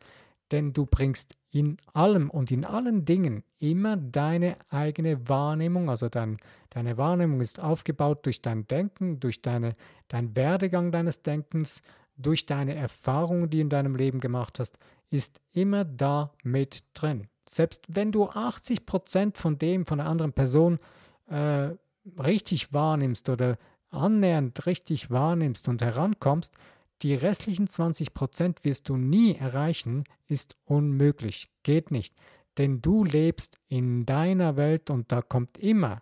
[0.51, 6.37] denn du bringst in allem und in allen Dingen immer deine eigene Wahrnehmung, also dein,
[6.71, 9.75] deine Wahrnehmung ist aufgebaut durch dein Denken, durch deine,
[10.07, 11.81] dein Werdegang deines Denkens,
[12.17, 14.77] durch deine Erfahrungen, die in deinem Leben gemacht hast,
[15.09, 17.27] ist immer da mit drin.
[17.47, 20.79] Selbst wenn du 80 Prozent von dem von der anderen Person
[21.27, 21.71] äh,
[22.17, 23.57] richtig wahrnimmst oder
[23.89, 26.55] annähernd richtig wahrnimmst und herankommst,
[27.01, 32.15] die restlichen 20 Prozent wirst du nie erreichen, ist unmöglich, geht nicht.
[32.57, 36.01] Denn du lebst in deiner Welt und da kommt immer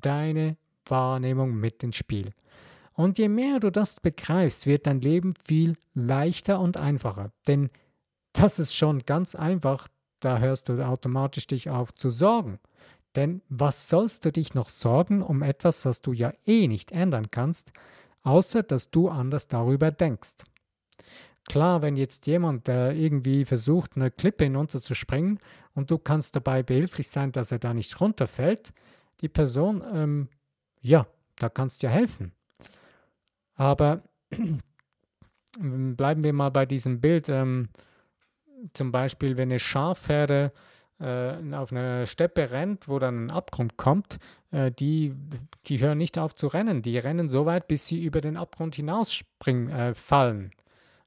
[0.00, 2.32] deine Wahrnehmung mit ins Spiel.
[2.94, 7.32] Und je mehr du das begreifst, wird dein Leben viel leichter und einfacher.
[7.46, 7.70] Denn
[8.32, 9.88] das ist schon ganz einfach,
[10.20, 12.58] da hörst du automatisch dich auf zu sorgen.
[13.16, 17.30] Denn was sollst du dich noch sorgen um etwas, was du ja eh nicht ändern
[17.30, 17.72] kannst,
[18.22, 20.44] außer dass du anders darüber denkst?
[21.46, 25.38] Klar, wenn jetzt jemand, der irgendwie versucht, eine Klippe hinunter zu springen
[25.74, 28.72] und du kannst dabei behilflich sein, dass er da nicht runterfällt,
[29.24, 30.28] die Person, ähm,
[30.82, 31.06] ja,
[31.36, 32.32] da kannst du ja helfen.
[33.54, 34.02] Aber
[35.58, 37.30] bleiben wir mal bei diesem Bild.
[37.30, 37.70] Ähm,
[38.74, 40.52] zum Beispiel, wenn eine Schafherde
[41.00, 44.18] äh, auf einer Steppe rennt, wo dann ein Abgrund kommt,
[44.50, 45.14] äh, die,
[45.66, 46.82] die hören nicht auf zu rennen.
[46.82, 50.50] Die rennen so weit, bis sie über den Abgrund hinausspringen, äh, fallen.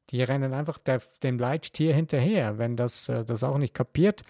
[0.10, 2.58] Die rennen einfach der, dem Leittier hinterher.
[2.58, 4.24] Wenn das äh, das auch nicht kapiert,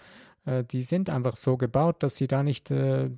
[0.45, 3.09] äh, die sind einfach so gebaut, dass sie da nicht, äh,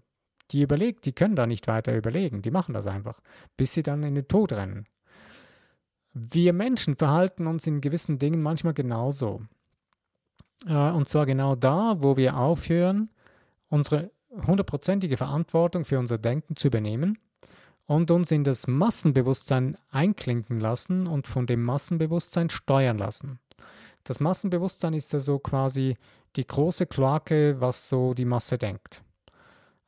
[0.52, 2.42] die überlegt, die können da nicht weiter überlegen.
[2.42, 3.20] Die machen das einfach,
[3.58, 4.86] bis sie dann in den Tod rennen.
[6.14, 9.42] Wir Menschen verhalten uns in gewissen Dingen manchmal genauso.
[10.66, 13.10] Äh, und zwar genau da, wo wir aufhören,
[13.70, 14.12] unsere
[14.46, 17.18] hundertprozentige Verantwortung für unser Denken zu übernehmen
[17.86, 23.40] und uns in das Massenbewusstsein einklinken lassen und von dem Massenbewusstsein steuern lassen.
[24.04, 25.96] Das Massenbewusstsein ist ja so quasi
[26.36, 29.04] die große Kloake, was so die Masse denkt.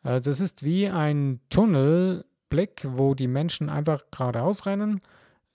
[0.03, 5.01] Äh, das ist wie ein Tunnelblick, wo die Menschen einfach geradeaus rennen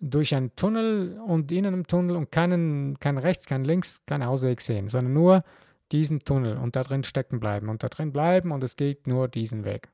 [0.01, 4.61] durch einen Tunnel und in einem Tunnel und keinen, kein rechts, kein links, keinen Ausweg
[4.61, 5.45] sehen, sondern nur
[5.93, 9.29] diesen Tunnel und da drin stecken bleiben und da drin bleiben und es geht nur
[9.29, 9.89] diesen Weg.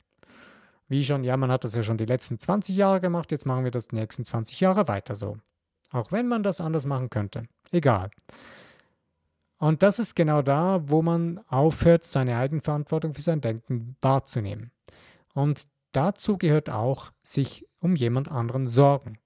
[0.89, 3.65] Wie schon, ja, man hat das ja schon die letzten 20 Jahre gemacht, jetzt machen
[3.65, 5.39] wir das die nächsten 20 Jahre weiter so.
[5.91, 7.45] Auch wenn man das anders machen könnte.
[7.71, 8.11] Egal.
[9.63, 14.73] Und das ist genau da, wo man aufhört, seine Eigenverantwortung für sein Denken wahrzunehmen.
[15.35, 19.19] Und dazu gehört auch, sich um jemand anderen sorgen.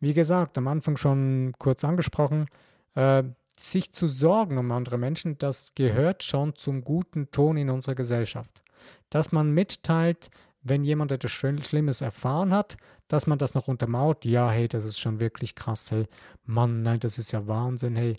[0.00, 2.46] Wie gesagt, am Anfang schon kurz angesprochen,
[2.94, 3.22] äh,
[3.58, 8.62] sich zu sorgen um andere Menschen, das gehört schon zum guten Ton in unserer Gesellschaft.
[9.10, 10.30] Dass man mitteilt,
[10.62, 12.78] wenn jemand etwas Schlimmes erfahren hat,
[13.08, 16.06] dass man das noch untermauert, ja, hey, das ist schon wirklich krass, hey,
[16.44, 18.16] Mann, nein, das ist ja Wahnsinn, hey.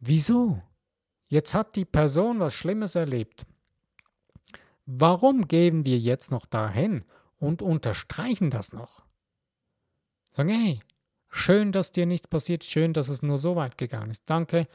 [0.00, 0.60] Wieso?
[1.32, 3.46] Jetzt hat die Person was Schlimmes erlebt.
[4.84, 7.04] Warum gehen wir jetzt noch dahin
[7.38, 9.02] und unterstreichen das noch?
[10.32, 10.80] Sagen, hey,
[11.30, 14.24] schön, dass dir nichts passiert, schön, dass es nur so weit gegangen ist.
[14.26, 14.68] Danke,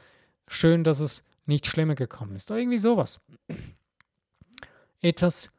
[0.48, 2.50] schön, dass es nicht schlimmer gekommen ist.
[2.50, 3.20] Oder irgendwie sowas.
[5.00, 5.52] Etwas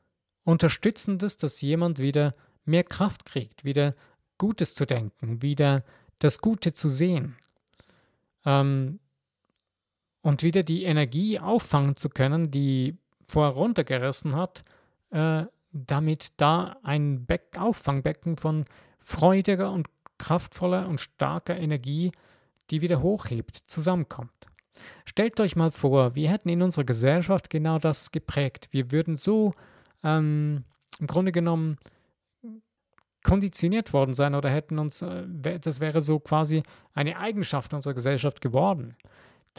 [0.44, 2.36] Unterstützendes, dass jemand wieder
[2.66, 3.96] mehr Kraft kriegt, wieder
[4.38, 5.86] Gutes zu denken, wieder
[6.20, 7.38] das Gute zu sehen.
[8.44, 9.00] Ähm,
[10.30, 12.96] und wieder die Energie auffangen zu können, die
[13.28, 14.64] vorher runtergerissen hat,
[15.10, 18.66] äh, damit da ein Beck Auffangbecken von
[19.00, 19.88] freudiger und
[20.20, 22.12] kraftvoller und starker Energie,
[22.70, 24.32] die wieder hochhebt, zusammenkommt.
[25.04, 28.68] Stellt euch mal vor, wir hätten in unserer Gesellschaft genau das geprägt.
[28.70, 29.56] Wir würden so
[30.04, 30.64] ähm,
[31.00, 31.78] im Grunde genommen
[33.24, 36.62] konditioniert worden sein oder hätten uns, äh, das wäre so quasi
[36.94, 38.96] eine Eigenschaft unserer Gesellschaft geworden,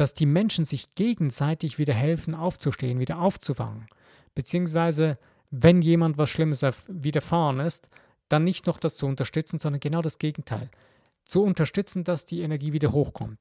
[0.01, 3.87] dass die Menschen sich gegenseitig wieder helfen, aufzustehen, wieder aufzufangen.
[4.35, 5.19] Beziehungsweise,
[5.51, 7.91] wenn jemand was Schlimmes widerfahren ist,
[8.31, 10.71] dann nicht noch das zu unterstützen, sondern genau das Gegenteil.
[11.27, 13.41] Zu unterstützen, dass die Energie wieder hochkommt,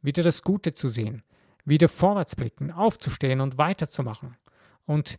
[0.00, 1.24] wieder das Gute zu sehen,
[1.66, 4.38] wieder vorwärts blicken, aufzustehen und weiterzumachen
[4.86, 5.18] und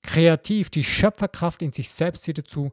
[0.00, 2.72] kreativ die Schöpferkraft in sich selbst wieder zu,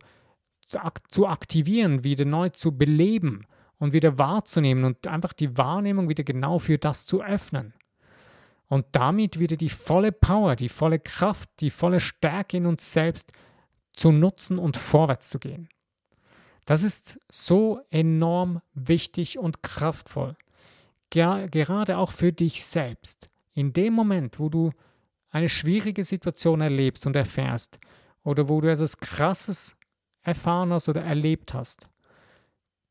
[1.10, 3.46] zu aktivieren, wieder neu zu beleben
[3.80, 7.74] und wieder wahrzunehmen und einfach die Wahrnehmung wieder genau für das zu öffnen.
[8.68, 13.32] Und damit wieder die volle Power, die volle Kraft, die volle Stärke in uns selbst
[13.94, 15.70] zu nutzen und vorwärts zu gehen.
[16.66, 20.36] Das ist so enorm wichtig und kraftvoll.
[21.10, 23.30] Gerade auch für dich selbst.
[23.54, 24.72] In dem Moment, wo du
[25.30, 27.80] eine schwierige Situation erlebst und erfährst
[28.24, 29.78] oder wo du etwas Krasses
[30.22, 31.88] erfahren hast oder erlebt hast,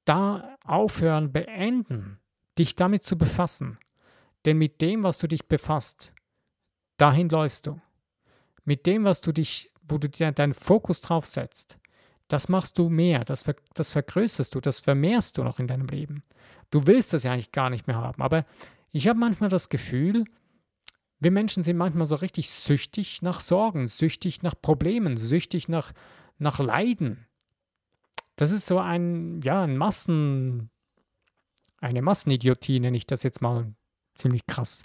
[0.07, 2.19] da aufhören, beenden,
[2.59, 3.79] dich damit zu befassen.
[4.45, 6.13] Denn mit dem, was du dich befasst,
[6.97, 7.81] dahin läufst du.
[8.65, 11.79] Mit dem, was du dich, wo du dir deinen Fokus drauf setzt,
[12.29, 15.87] das machst du mehr, das, ver, das vergrößerst du, das vermehrst du noch in deinem
[15.87, 16.25] Leben.
[16.71, 18.45] Du willst das ja eigentlich gar nicht mehr haben, aber
[18.91, 20.25] ich habe manchmal das Gefühl,
[21.19, 25.93] wir Menschen sind manchmal so richtig süchtig nach Sorgen, süchtig nach Problemen, süchtig nach,
[26.39, 27.26] nach Leiden.
[28.37, 30.71] Das ist so ein, ja, ein Massen,
[31.81, 33.75] eine Massenidiotie, nenne ich das jetzt mal
[34.15, 34.83] ziemlich krass.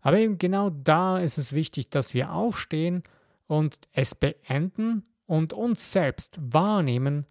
[0.00, 3.02] Aber eben genau da ist es wichtig, dass wir aufstehen
[3.46, 7.26] und es beenden und uns selbst wahrnehmen,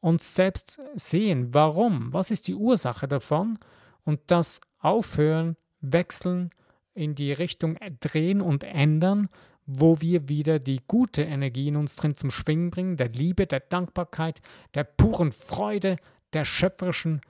[0.00, 1.54] uns selbst sehen.
[1.54, 2.12] Warum?
[2.12, 3.58] Was ist die Ursache davon?
[4.04, 6.50] Und das aufhören, wechseln,
[6.92, 9.28] in die Richtung drehen und ändern,
[9.70, 13.60] wo wir wieder die gute Energie in uns drin zum Schwingen bringen, der Liebe, der
[13.60, 14.40] Dankbarkeit,
[14.72, 15.98] der puren Freude,
[16.32, 17.20] der schöpferischen,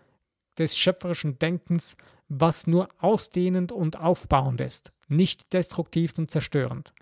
[0.56, 1.96] des schöpferischen Denkens,
[2.28, 6.92] was nur ausdehnend und aufbauend ist, nicht destruktiv und zerstörend.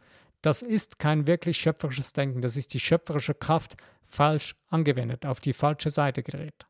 [0.41, 5.53] Das ist kein wirklich schöpferisches Denken, das ist die schöpferische Kraft falsch angewendet, auf die
[5.53, 6.67] falsche Seite gedreht.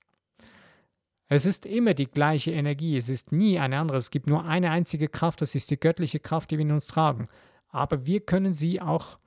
[1.28, 4.72] Es ist immer die gleiche Energie, es ist nie eine andere, es gibt nur eine
[4.72, 7.28] einzige Kraft, das ist die göttliche Kraft, die wir in uns tragen.
[7.68, 9.18] Aber wir können sie auch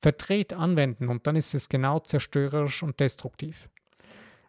[0.00, 3.68] verdreht anwenden und dann ist es genau zerstörerisch und destruktiv.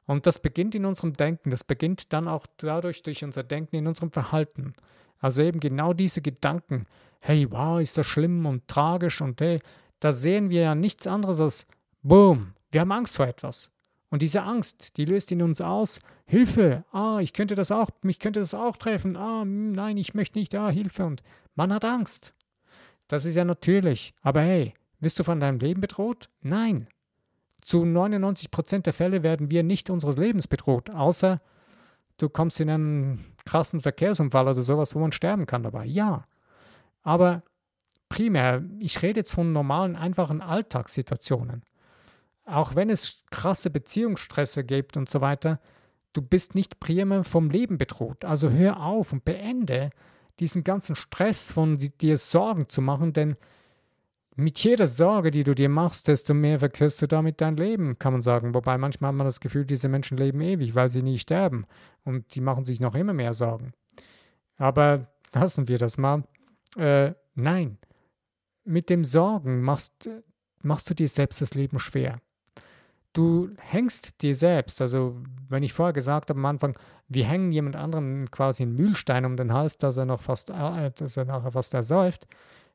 [0.05, 3.87] Und das beginnt in unserem Denken, das beginnt dann auch dadurch durch unser Denken in
[3.87, 4.73] unserem Verhalten.
[5.19, 6.85] Also eben genau diese Gedanken,
[7.19, 9.59] hey, wow, ist das schlimm und tragisch und hey,
[9.99, 11.67] da sehen wir ja nichts anderes als,
[12.03, 13.71] boom, wir haben Angst vor etwas.
[14.09, 18.19] Und diese Angst, die löst in uns aus, Hilfe, ah, ich könnte das auch, mich
[18.19, 21.05] könnte das auch treffen, ah, hm, nein, ich möchte nicht, ah, Hilfe.
[21.05, 21.23] Und
[21.55, 22.33] man hat Angst.
[23.07, 24.13] Das ist ja natürlich.
[24.21, 26.29] Aber hey, bist du von deinem Leben bedroht?
[26.41, 26.87] Nein.
[27.61, 31.41] Zu 99 Prozent der Fälle werden wir nicht unseres Lebens bedroht, außer
[32.17, 35.85] du kommst in einen krassen Verkehrsunfall oder sowas, wo man sterben kann dabei.
[35.85, 36.25] Ja.
[37.03, 37.43] Aber
[38.09, 41.63] primär, ich rede jetzt von normalen, einfachen Alltagssituationen.
[42.45, 45.59] Auch wenn es krasse Beziehungsstresse gibt und so weiter,
[46.13, 48.23] du bist nicht primär vom Leben bedroht.
[48.23, 49.89] Also hör auf und beende
[50.39, 53.35] diesen ganzen Stress von dir Sorgen zu machen, denn
[54.39, 58.13] mit jeder Sorge, die du dir machst, desto mehr verkürzt du damit dein Leben, kann
[58.13, 58.53] man sagen.
[58.53, 61.65] Wobei manchmal hat man das Gefühl, diese Menschen leben ewig, weil sie nie sterben.
[62.03, 63.73] Und die machen sich noch immer mehr Sorgen.
[64.57, 66.23] Aber lassen wir das mal.
[66.77, 67.79] Äh, nein,
[68.63, 70.07] mit dem Sorgen machst,
[70.61, 72.21] machst du dir selbst das Leben schwer.
[73.17, 75.17] Du hängst dir selbst, also
[75.49, 76.77] wenn ich vorher gesagt habe am Anfang,
[77.07, 80.91] wir hängen jemand anderen quasi einen Mühlstein um den Hals, dass er noch fast, äh,
[80.91, 82.27] dass er nachher fast ersäuft,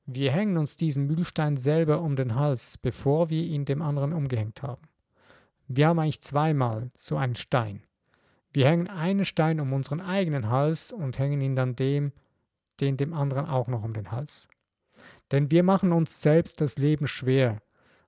[0.04, 4.64] wir hängen uns diesen Mühlstein selber um den Hals, bevor wir ihn dem anderen umgehängt
[4.64, 4.82] haben.
[5.68, 7.84] Wir haben eigentlich zweimal so einen Stein.
[8.52, 12.10] Wir hängen einen Stein um unseren eigenen Hals und hängen ihn dann dem,
[12.80, 14.48] den dem anderen auch noch um den Hals.
[15.30, 17.62] Denn wir machen uns selbst das Leben schwer.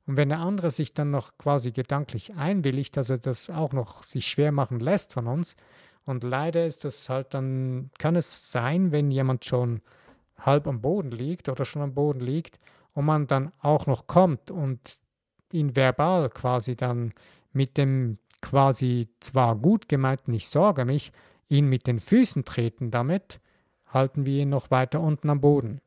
[0.07, 4.03] Und wenn der andere sich dann noch quasi gedanklich einwilligt, dass er das auch noch
[4.03, 5.57] sich schwer machen lässt von uns,
[6.07, 9.81] und leider ist das halt dann, kann es sein, wenn jemand schon
[10.39, 12.59] halb am Boden liegt oder schon am Boden liegt
[12.93, 14.99] und man dann auch noch kommt und
[15.53, 17.15] ihn verbal quasi dann
[17.53, 21.13] mit dem quasi zwar gut gemeinten Ich sorge mich,
[21.49, 23.41] ihn mit den Füßen treten damit,
[23.87, 25.81] halten wir ihn noch weiter unten am Boden.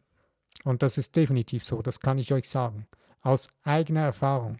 [0.63, 2.87] Und das ist definitiv so, das kann ich euch sagen,
[3.27, 4.57] aus eigener Erfahrung.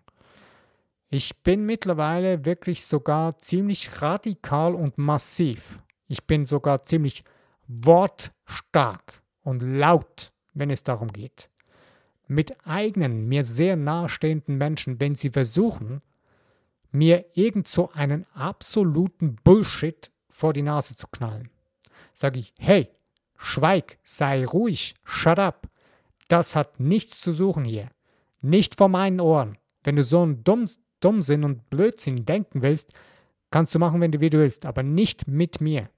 [1.09, 5.79] Ich bin mittlerweile wirklich sogar ziemlich radikal und massiv.
[6.07, 7.23] Ich bin sogar ziemlich
[7.67, 11.49] wortstark und laut, wenn es darum geht.
[12.27, 16.01] Mit eigenen, mir sehr nahestehenden Menschen, wenn sie versuchen,
[16.91, 21.49] mir irgend so einen absoluten Bullshit vor die Nase zu knallen.
[22.13, 22.89] Sage ich, hey,
[23.37, 25.69] schweig, sei ruhig, shut up.
[26.27, 27.89] Das hat nichts zu suchen hier.
[28.41, 29.57] Nicht vor meinen Ohren.
[29.83, 30.65] Wenn du so einen Dumm,
[30.99, 32.93] Dummsinn und Blödsinn denken willst,
[33.51, 35.89] kannst du machen, wenn du wie du willst, aber nicht mit mir.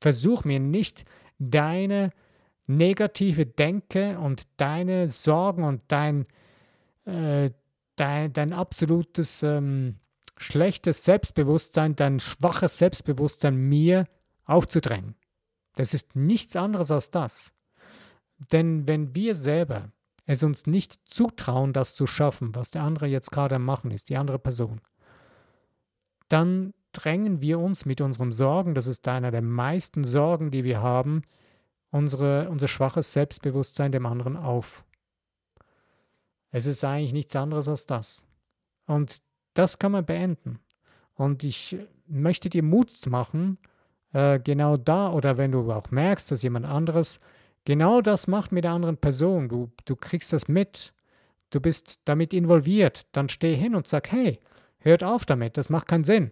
[0.00, 1.04] Versuch mir nicht
[1.38, 2.10] deine
[2.66, 6.26] negative Denke und deine Sorgen und dein,
[7.04, 7.50] äh,
[7.96, 9.96] dein, dein absolutes ähm,
[10.36, 14.06] schlechtes Selbstbewusstsein, dein schwaches Selbstbewusstsein mir
[14.44, 15.14] aufzudrängen.
[15.76, 17.52] Das ist nichts anderes als das.
[18.52, 19.92] Denn wenn wir selber
[20.26, 24.10] es uns nicht zutrauen, das zu schaffen, was der andere jetzt gerade am Machen ist,
[24.10, 24.80] die andere Person,
[26.28, 30.80] dann drängen wir uns mit unseren Sorgen, das ist einer der meisten Sorgen, die wir
[30.80, 31.22] haben,
[31.90, 34.84] unsere, unser schwaches Selbstbewusstsein dem anderen auf.
[36.50, 38.26] Es ist eigentlich nichts anderes als das.
[38.86, 39.20] Und
[39.54, 40.58] das kann man beenden.
[41.14, 43.58] Und ich möchte dir Mut machen,
[44.12, 47.20] äh, genau da oder wenn du auch merkst, dass jemand anderes
[47.66, 49.48] Genau das macht mit der anderen Person.
[49.48, 50.94] Du, du kriegst das mit.
[51.50, 53.06] Du bist damit involviert.
[53.12, 54.38] Dann steh hin und sag, hey,
[54.78, 56.30] hört auf damit, das macht keinen Sinn.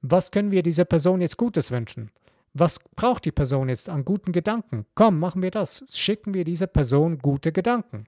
[0.00, 2.10] Was können wir dieser Person jetzt Gutes wünschen?
[2.54, 4.86] Was braucht die Person jetzt an guten Gedanken?
[4.94, 5.84] Komm, machen wir das.
[5.94, 8.06] Schicken wir dieser Person gute Gedanken.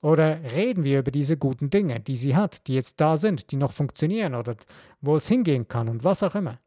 [0.00, 3.56] Oder reden wir über diese guten Dinge, die sie hat, die jetzt da sind, die
[3.56, 4.56] noch funktionieren oder
[5.02, 6.58] wo es hingehen kann und was auch immer.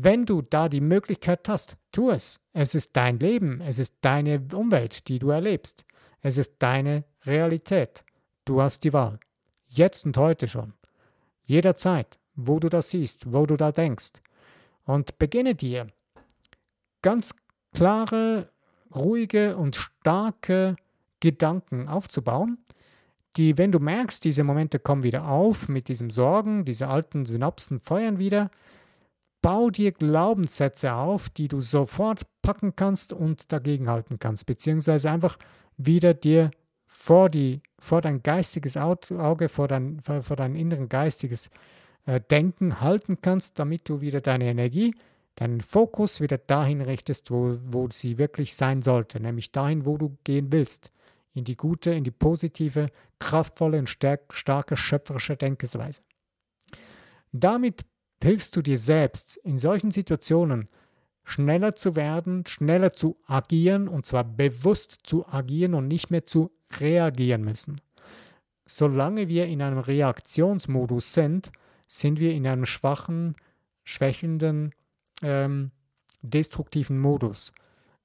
[0.00, 2.38] Wenn du da die Möglichkeit hast, tu es.
[2.52, 5.84] Es ist dein Leben, es ist deine Umwelt, die du erlebst.
[6.20, 8.04] Es ist deine Realität.
[8.44, 9.18] Du hast die Wahl.
[9.66, 10.74] Jetzt und heute schon.
[11.42, 14.12] Jederzeit, wo du das siehst, wo du da denkst.
[14.84, 15.88] Und beginne dir
[17.02, 17.34] ganz
[17.72, 18.52] klare,
[18.94, 20.76] ruhige und starke
[21.18, 22.58] Gedanken aufzubauen,
[23.36, 27.80] die, wenn du merkst, diese Momente kommen wieder auf mit diesem Sorgen, diese alten Synapsen
[27.80, 28.52] feuern wieder,
[29.40, 35.38] Bau dir Glaubenssätze auf, die du sofort packen kannst und dagegenhalten kannst, beziehungsweise einfach
[35.76, 36.50] wieder dir
[36.86, 41.50] vor, die, vor dein geistiges Auge, vor dein, vor dein inneren geistiges
[42.06, 44.94] äh, Denken halten kannst, damit du wieder deine Energie,
[45.36, 50.16] deinen Fokus wieder dahin richtest, wo, wo sie wirklich sein sollte, nämlich dahin, wo du
[50.24, 50.90] gehen willst,
[51.34, 56.00] in die gute, in die positive, kraftvolle und stark, starke schöpferische Denkensweise.
[57.32, 57.82] Damit
[58.22, 60.68] hilfst du dir selbst in solchen Situationen
[61.24, 66.50] schneller zu werden, schneller zu agieren und zwar bewusst zu agieren und nicht mehr zu
[66.80, 67.80] reagieren müssen.
[68.66, 71.52] Solange wir in einem Reaktionsmodus sind,
[71.86, 73.34] sind wir in einem schwachen,
[73.84, 74.74] schwächenden,
[75.22, 75.70] ähm,
[76.22, 77.52] destruktiven Modus.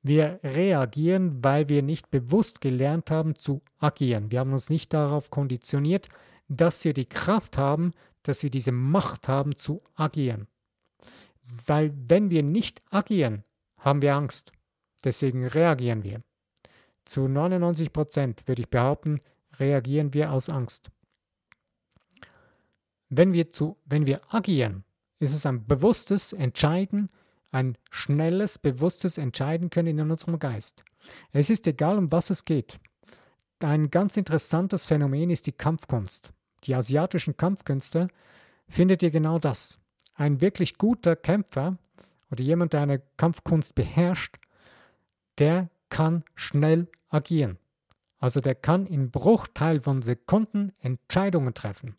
[0.01, 4.31] Wir reagieren, weil wir nicht bewusst gelernt haben zu agieren.
[4.31, 6.09] Wir haben uns nicht darauf konditioniert,
[6.49, 7.91] dass wir die Kraft haben,
[8.23, 10.47] dass wir diese Macht haben zu agieren.
[11.65, 13.43] Weil wenn wir nicht agieren,
[13.77, 14.51] haben wir Angst.
[15.03, 16.23] Deswegen reagieren wir.
[17.05, 19.19] Zu 99 Prozent würde ich behaupten,
[19.59, 20.89] reagieren wir aus Angst.
[23.09, 24.85] Wenn wir, zu, wenn wir agieren,
[25.19, 27.09] ist es ein bewusstes Entscheiden,
[27.51, 30.83] ein schnelles, bewusstes Entscheiden können in unserem Geist.
[31.33, 32.79] Es ist egal, um was es geht.
[33.59, 36.33] Ein ganz interessantes Phänomen ist die Kampfkunst
[36.63, 38.07] die asiatischen Kampfkünste,
[38.67, 39.79] findet ihr genau das.
[40.15, 41.77] Ein wirklich guter Kämpfer
[42.31, 44.37] oder jemand, der eine Kampfkunst beherrscht,
[45.37, 47.57] der kann schnell agieren.
[48.19, 51.97] Also der kann in Bruchteil von Sekunden Entscheidungen treffen.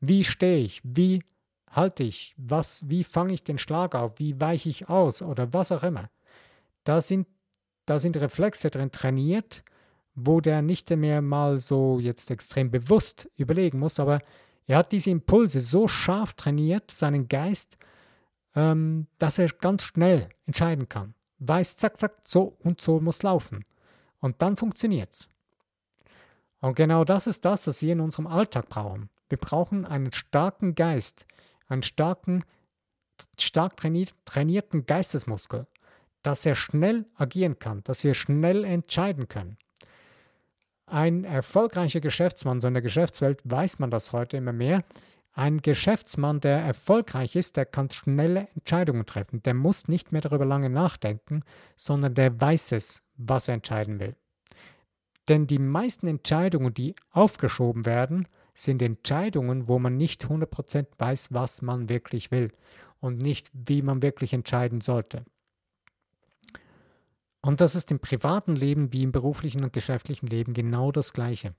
[0.00, 0.80] Wie stehe ich?
[0.82, 1.22] Wie
[1.70, 2.34] halte ich?
[2.36, 4.18] Was, wie fange ich den Schlag auf?
[4.18, 5.22] Wie weiche ich aus?
[5.22, 6.10] Oder was auch immer.
[6.84, 7.28] Da sind,
[7.86, 9.62] da sind Reflexe drin trainiert,
[10.14, 14.20] wo der nicht mehr mal so jetzt extrem bewusst überlegen muss, aber
[14.66, 17.76] er hat diese Impulse so scharf trainiert, seinen Geist,
[18.54, 21.14] ähm, dass er ganz schnell entscheiden kann.
[21.38, 23.64] Weiß, zack, zack, so und so muss laufen.
[24.20, 25.28] Und dann funktioniert es.
[26.60, 29.08] Und genau das ist das, was wir in unserem Alltag brauchen.
[29.28, 31.26] Wir brauchen einen starken Geist,
[31.68, 32.44] einen starken,
[33.38, 35.66] stark trainierten Geistesmuskel,
[36.22, 39.56] dass er schnell agieren kann, dass wir schnell entscheiden können.
[40.90, 44.82] Ein erfolgreicher Geschäftsmann, so in der Geschäftswelt weiß man das heute immer mehr,
[45.32, 49.40] ein Geschäftsmann, der erfolgreich ist, der kann schnelle Entscheidungen treffen.
[49.44, 51.44] Der muss nicht mehr darüber lange nachdenken,
[51.76, 54.16] sondern der weiß es, was er entscheiden will.
[55.28, 61.62] Denn die meisten Entscheidungen, die aufgeschoben werden, sind Entscheidungen, wo man nicht 100% weiß, was
[61.62, 62.50] man wirklich will
[62.98, 65.24] und nicht, wie man wirklich entscheiden sollte.
[67.42, 71.54] Und das ist im privaten Leben wie im beruflichen und geschäftlichen Leben genau das Gleiche.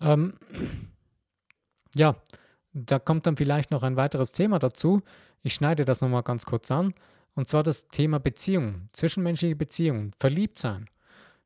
[0.00, 0.34] Ähm,
[1.94, 2.16] ja,
[2.72, 5.02] da kommt dann vielleicht noch ein weiteres Thema dazu.
[5.42, 6.94] Ich schneide das nochmal ganz kurz an.
[7.34, 10.86] Und zwar das Thema Beziehungen, zwischenmenschliche Beziehungen, verliebt sein.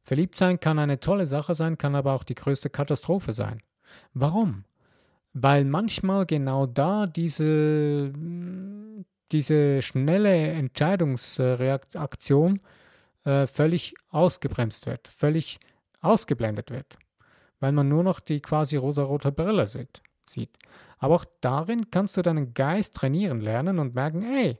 [0.01, 3.62] Verliebt sein kann eine tolle Sache sein, kann aber auch die größte Katastrophe sein.
[4.14, 4.64] Warum?
[5.34, 8.12] Weil manchmal genau da diese
[9.33, 12.61] diese schnelle Entscheidungsreaktion
[13.24, 15.59] äh, völlig ausgebremst wird, völlig
[16.01, 16.99] ausgeblendet wird,
[17.61, 20.03] weil man nur noch die quasi rosarote Brille sieht.
[20.24, 20.57] sieht.
[20.99, 24.57] Aber auch darin kannst du deinen Geist trainieren lernen und merken, ey,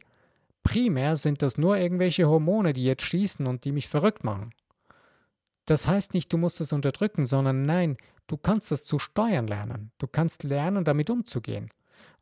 [0.65, 4.51] primär sind das nur irgendwelche Hormone, die jetzt schießen und die mich verrückt machen.
[5.67, 7.97] Das heißt nicht, du musst es unterdrücken, sondern nein,
[8.27, 9.93] du kannst das zu steuern lernen.
[9.99, 11.71] Du kannst lernen, damit umzugehen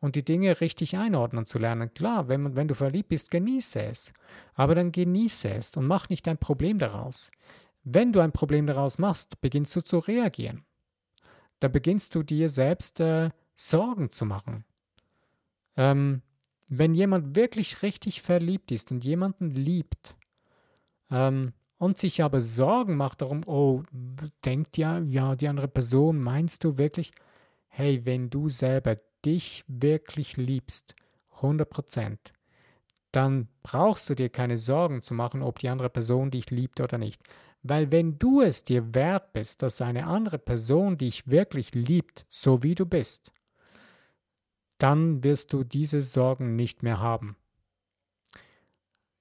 [0.00, 1.92] und die Dinge richtig einordnen zu lernen.
[1.94, 4.12] Klar, wenn, wenn du verliebt bist, genieße es.
[4.54, 7.30] Aber dann genieße es und mach nicht ein Problem daraus.
[7.82, 10.64] Wenn du ein Problem daraus machst, beginnst du zu reagieren.
[11.60, 14.64] Da beginnst du dir selbst äh, Sorgen zu machen.
[15.76, 16.22] Ähm,
[16.68, 20.16] wenn jemand wirklich richtig verliebt ist und jemanden liebt,
[21.10, 23.82] ähm, und sich aber Sorgen macht darum, oh,
[24.44, 27.10] denkt ja, ja, die andere Person, meinst du wirklich,
[27.68, 30.94] hey, wenn du selber dich wirklich liebst,
[31.36, 32.32] 100 Prozent,
[33.12, 36.98] dann brauchst du dir keine Sorgen zu machen, ob die andere Person dich liebt oder
[36.98, 37.20] nicht.
[37.62, 42.62] Weil wenn du es dir wert bist, dass eine andere Person dich wirklich liebt, so
[42.62, 43.32] wie du bist,
[44.78, 47.36] dann wirst du diese Sorgen nicht mehr haben.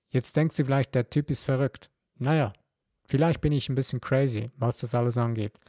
[0.09, 1.89] Jetzt denkst du vielleicht, der Typ ist verrückt.
[2.17, 2.53] Naja,
[3.07, 5.59] vielleicht bin ich ein bisschen crazy, was das alles angeht.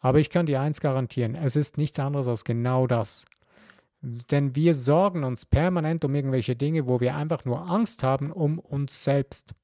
[0.00, 3.24] Aber ich kann dir eins garantieren, es ist nichts anderes als genau das.
[4.00, 8.58] Denn wir sorgen uns permanent um irgendwelche Dinge, wo wir einfach nur Angst haben um
[8.58, 9.54] uns selbst.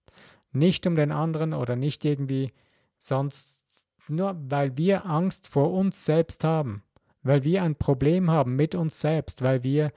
[0.52, 2.52] Nicht um den anderen oder nicht irgendwie
[2.98, 3.62] sonst,
[4.08, 6.82] nur weil wir Angst vor uns selbst haben.
[7.22, 9.92] Weil wir ein Problem haben mit uns selbst, weil wir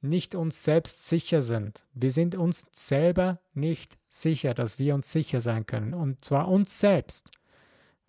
[0.00, 1.84] nicht uns selbst sicher sind.
[1.92, 5.94] Wir sind uns selber nicht sicher, dass wir uns sicher sein können.
[5.94, 7.30] Und zwar uns selbst.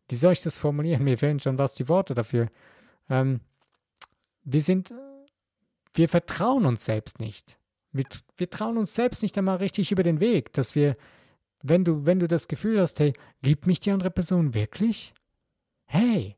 [0.09, 1.03] Wie soll ich das formulieren?
[1.05, 2.47] Mir fehlen schon was die Worte dafür.
[3.09, 3.41] Ähm,
[4.43, 4.93] wir sind,
[5.97, 7.57] wir vertrauen uns selbst nicht.
[7.91, 8.05] Wir,
[8.37, 10.95] wir trauen uns selbst nicht einmal richtig über den Weg, dass wir,
[11.63, 15.13] wenn du, wenn du das Gefühl hast, hey, liebt mich die andere Person wirklich?
[15.85, 16.35] Hey,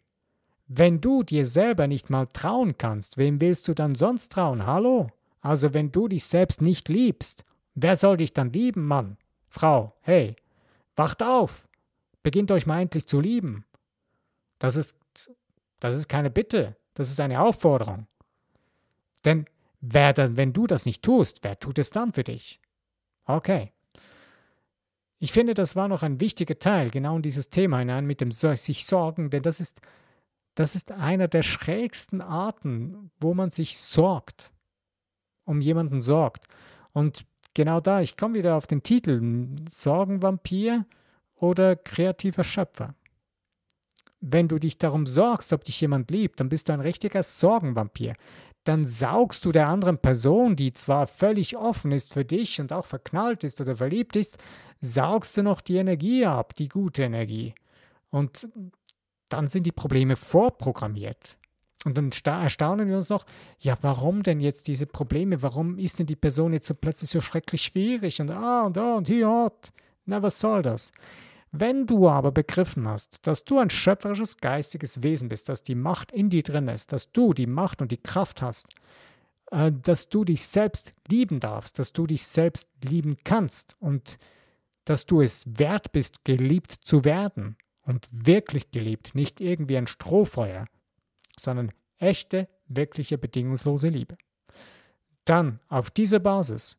[0.67, 4.65] wenn du dir selber nicht mal trauen kannst, wem willst du dann sonst trauen?
[4.65, 5.09] Hallo?
[5.41, 7.43] Also wenn du dich selbst nicht liebst,
[7.75, 9.17] wer soll dich dann lieben, Mann?
[9.47, 10.35] Frau, hey,
[10.95, 11.67] wacht auf!
[12.21, 13.65] Beginnt euch mal endlich zu lieben.
[14.59, 14.97] Das ist,
[15.79, 18.07] das ist keine Bitte, das ist eine Aufforderung.
[19.25, 19.45] Denn
[19.81, 22.59] wer dann, wenn du das nicht tust, wer tut es dann für dich?
[23.25, 23.71] Okay.
[25.19, 28.31] Ich finde, das war noch ein wichtiger Teil, genau in dieses Thema hinein mit dem
[28.31, 29.81] sich Sorgen, denn das ist,
[30.55, 34.53] das ist einer der schrägsten Arten, wo man sich sorgt
[35.49, 36.45] um jemanden sorgt.
[36.93, 40.85] Und genau da, ich komme wieder auf den Titel, Sorgenvampir
[41.35, 42.93] oder kreativer Schöpfer.
[44.21, 48.13] Wenn du dich darum sorgst, ob dich jemand liebt, dann bist du ein richtiger Sorgenvampir.
[48.69, 52.85] Dann saugst du der anderen Person, die zwar völlig offen ist für dich und auch
[52.85, 54.37] verknallt ist oder verliebt ist,
[54.79, 57.55] saugst du noch die Energie ab, die gute Energie.
[58.11, 58.47] Und
[59.27, 61.35] dann sind die Probleme vorprogrammiert.
[61.83, 62.11] Und dann
[62.43, 63.25] erstaunen wir uns noch,
[63.57, 65.41] ja, warum denn jetzt diese Probleme?
[65.41, 68.97] Warum ist denn die Person jetzt so plötzlich so schrecklich schwierig und ah und da
[68.97, 69.51] und hier?
[70.05, 70.91] Na, was soll das?
[71.51, 76.11] Wenn du aber begriffen hast, dass du ein schöpferisches geistiges Wesen bist, dass die Macht
[76.11, 78.67] in dir drin ist, dass du die Macht und die Kraft hast,
[79.51, 84.17] äh, dass du dich selbst lieben darfst, dass du dich selbst lieben kannst und
[84.85, 90.65] dass du es wert bist, geliebt zu werden und wirklich geliebt, nicht irgendwie ein Strohfeuer,
[91.37, 94.17] sondern echte, wirkliche, bedingungslose Liebe.
[95.25, 96.77] Dann, auf dieser Basis,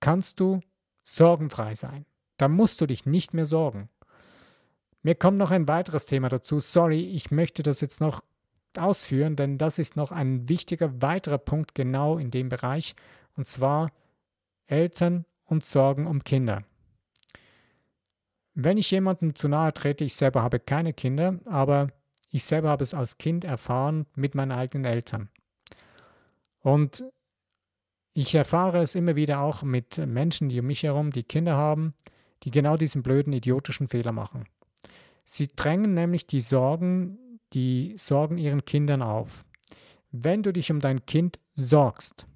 [0.00, 0.60] kannst du
[1.02, 2.04] sorgenfrei sein.
[2.36, 3.88] Da musst du dich nicht mehr sorgen.
[5.08, 6.60] Mir kommt noch ein weiteres Thema dazu.
[6.60, 8.22] Sorry, ich möchte das jetzt noch
[8.76, 12.94] ausführen, denn das ist noch ein wichtiger weiterer Punkt genau in dem Bereich,
[13.34, 13.90] und zwar
[14.66, 16.62] Eltern und Sorgen um Kinder.
[18.52, 21.88] Wenn ich jemandem zu nahe trete, ich selber habe keine Kinder, aber
[22.28, 25.30] ich selber habe es als Kind erfahren mit meinen eigenen Eltern.
[26.60, 27.02] Und
[28.12, 31.94] ich erfahre es immer wieder auch mit Menschen, die um mich herum, die Kinder haben,
[32.42, 34.44] die genau diesen blöden, idiotischen Fehler machen.
[35.30, 37.18] Sie drängen nämlich die Sorgen,
[37.52, 39.44] die Sorgen ihren Kindern auf.
[40.10, 42.26] Wenn du dich um dein Kind sorgst,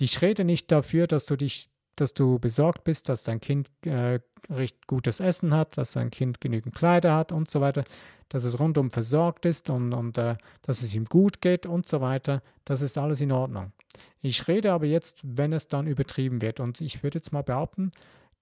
[0.00, 4.20] ich rede nicht dafür, dass du dich dass du besorgt bist, dass dein Kind äh,
[4.50, 7.84] recht gutes Essen hat, dass dein Kind genügend Kleider hat und so weiter,
[8.28, 12.00] dass es rundum versorgt ist und, und äh, dass es ihm gut geht und so
[12.00, 12.42] weiter.
[12.64, 13.72] Das ist alles in Ordnung.
[14.20, 16.60] Ich rede aber jetzt, wenn es dann übertrieben wird.
[16.60, 17.90] Und ich würde jetzt mal behaupten,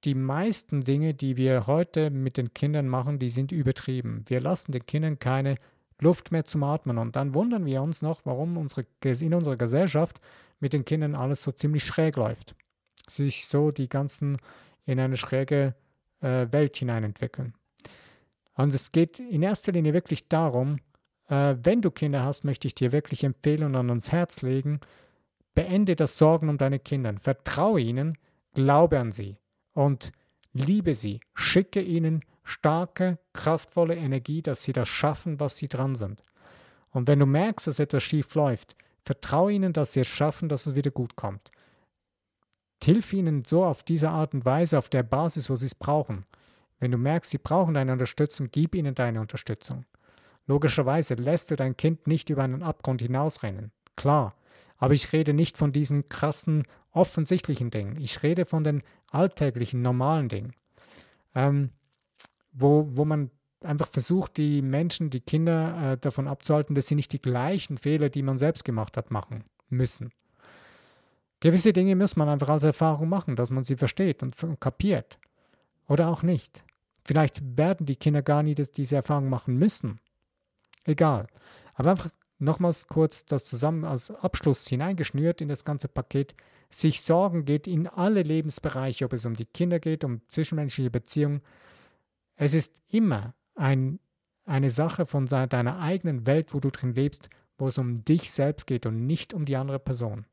[0.05, 4.24] die meisten Dinge, die wir heute mit den Kindern machen, die sind übertrieben.
[4.26, 5.57] Wir lassen den Kindern keine
[6.00, 6.98] Luft mehr zum Atmen.
[6.98, 10.20] Und dann wundern wir uns noch, warum unsere, in unserer Gesellschaft
[10.61, 12.55] mit den Kindern alles so ziemlich schräg läuft
[13.09, 14.38] sich so die ganzen
[14.84, 15.74] in eine schräge
[16.20, 17.55] äh, Welt hineinentwickeln.
[18.55, 20.78] Und es geht in erster Linie wirklich darum,
[21.28, 24.80] äh, wenn du Kinder hast, möchte ich dir wirklich empfehlen und ans Herz legen,
[25.55, 27.14] beende das Sorgen um deine Kinder.
[27.18, 28.18] Vertraue ihnen,
[28.55, 29.36] glaube an sie
[29.75, 30.12] und
[30.53, 31.20] liebe sie.
[31.35, 36.22] Schicke ihnen starke, kraftvolle Energie, dass sie das schaffen, was sie dran sind.
[36.91, 40.66] Und wenn du merkst, dass etwas schief läuft, vertraue ihnen, dass sie es schaffen, dass
[40.66, 41.51] es wieder gut kommt.
[42.83, 46.27] Hilf ihnen so auf diese Art und Weise, auf der Basis, wo sie es brauchen.
[46.79, 49.87] Wenn du merkst, sie brauchen deine Unterstützung, gib ihnen deine Unterstützung.
[50.47, 53.72] Logischerweise lässt du dein Kind nicht über einen Abgrund hinausrennen.
[53.97, 54.35] Klar.
[54.77, 57.97] Aber ich rede nicht von diesen krassen, offensichtlichen Dingen.
[57.99, 58.83] Ich rede von den
[59.15, 60.53] alltäglichen, normalen Dingen.
[61.35, 61.71] Ähm,
[62.53, 67.12] wo, wo man einfach versucht, die Menschen, die Kinder äh, davon abzuhalten, dass sie nicht
[67.12, 70.11] die gleichen Fehler, die man selbst gemacht hat, machen müssen.
[71.41, 75.19] Gewisse Dinge muss man einfach als Erfahrung machen, dass man sie versteht und, und kapiert.
[75.89, 76.65] Oder auch nicht.
[77.05, 80.01] Vielleicht werden die Kinder gar nie das, diese Erfahrung machen müssen.
[80.85, 81.27] Egal.
[81.75, 82.11] Aber einfach
[82.45, 86.34] nochmals kurz das zusammen als Abschluss hineingeschnürt in das ganze Paket.
[86.70, 91.42] Sich Sorgen geht in alle Lebensbereiche, ob es um die Kinder geht, um zwischenmenschliche Beziehungen.
[92.36, 94.01] Es ist immer ein,
[94.45, 98.66] eine Sache von deiner eigenen Welt, wo du drin lebst, wo es um dich selbst
[98.66, 100.26] geht und nicht um die andere Person.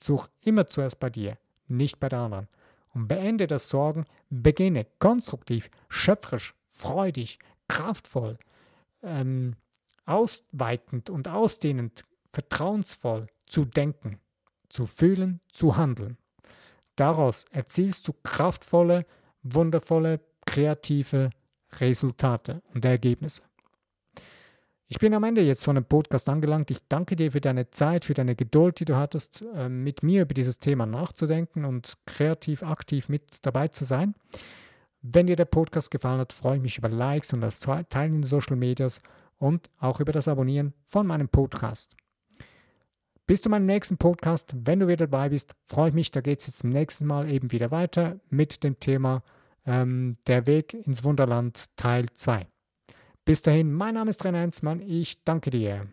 [0.00, 2.48] Such immer zuerst bei dir, nicht bei der anderen.
[2.94, 7.38] Und beende das Sorgen, beginne konstruktiv, schöpferisch, freudig,
[7.68, 8.38] kraftvoll,
[9.02, 9.54] ähm,
[10.08, 14.18] ausweitend und ausdehnend, vertrauensvoll zu denken,
[14.68, 16.18] zu fühlen, zu handeln.
[16.96, 19.06] Daraus erzielst du kraftvolle,
[19.42, 21.30] wundervolle, kreative
[21.80, 23.42] Resultate und Ergebnisse.
[24.90, 26.70] Ich bin am Ende jetzt von dem Podcast angelangt.
[26.70, 30.22] Ich danke dir für deine Zeit, für deine Geduld, die du hattest, ähm, mit mir
[30.22, 34.14] über dieses Thema nachzudenken und kreativ aktiv mit dabei zu sein.
[35.02, 38.22] Wenn dir der Podcast gefallen hat, freue ich mich über Likes und das Teilen in
[38.22, 39.02] Social Medias
[39.38, 41.96] und auch über das Abonnieren von meinem Podcast.
[43.26, 44.54] Bis zu meinem nächsten Podcast.
[44.56, 46.10] Wenn du wieder dabei bist, freue ich mich.
[46.10, 49.22] Da geht es jetzt zum nächsten Mal eben wieder weiter mit dem Thema
[49.66, 52.46] ähm, Der Weg ins Wunderland Teil 2.
[53.26, 54.80] Bis dahin, mein Name ist René Heinzmann.
[54.80, 55.86] Ich danke dir.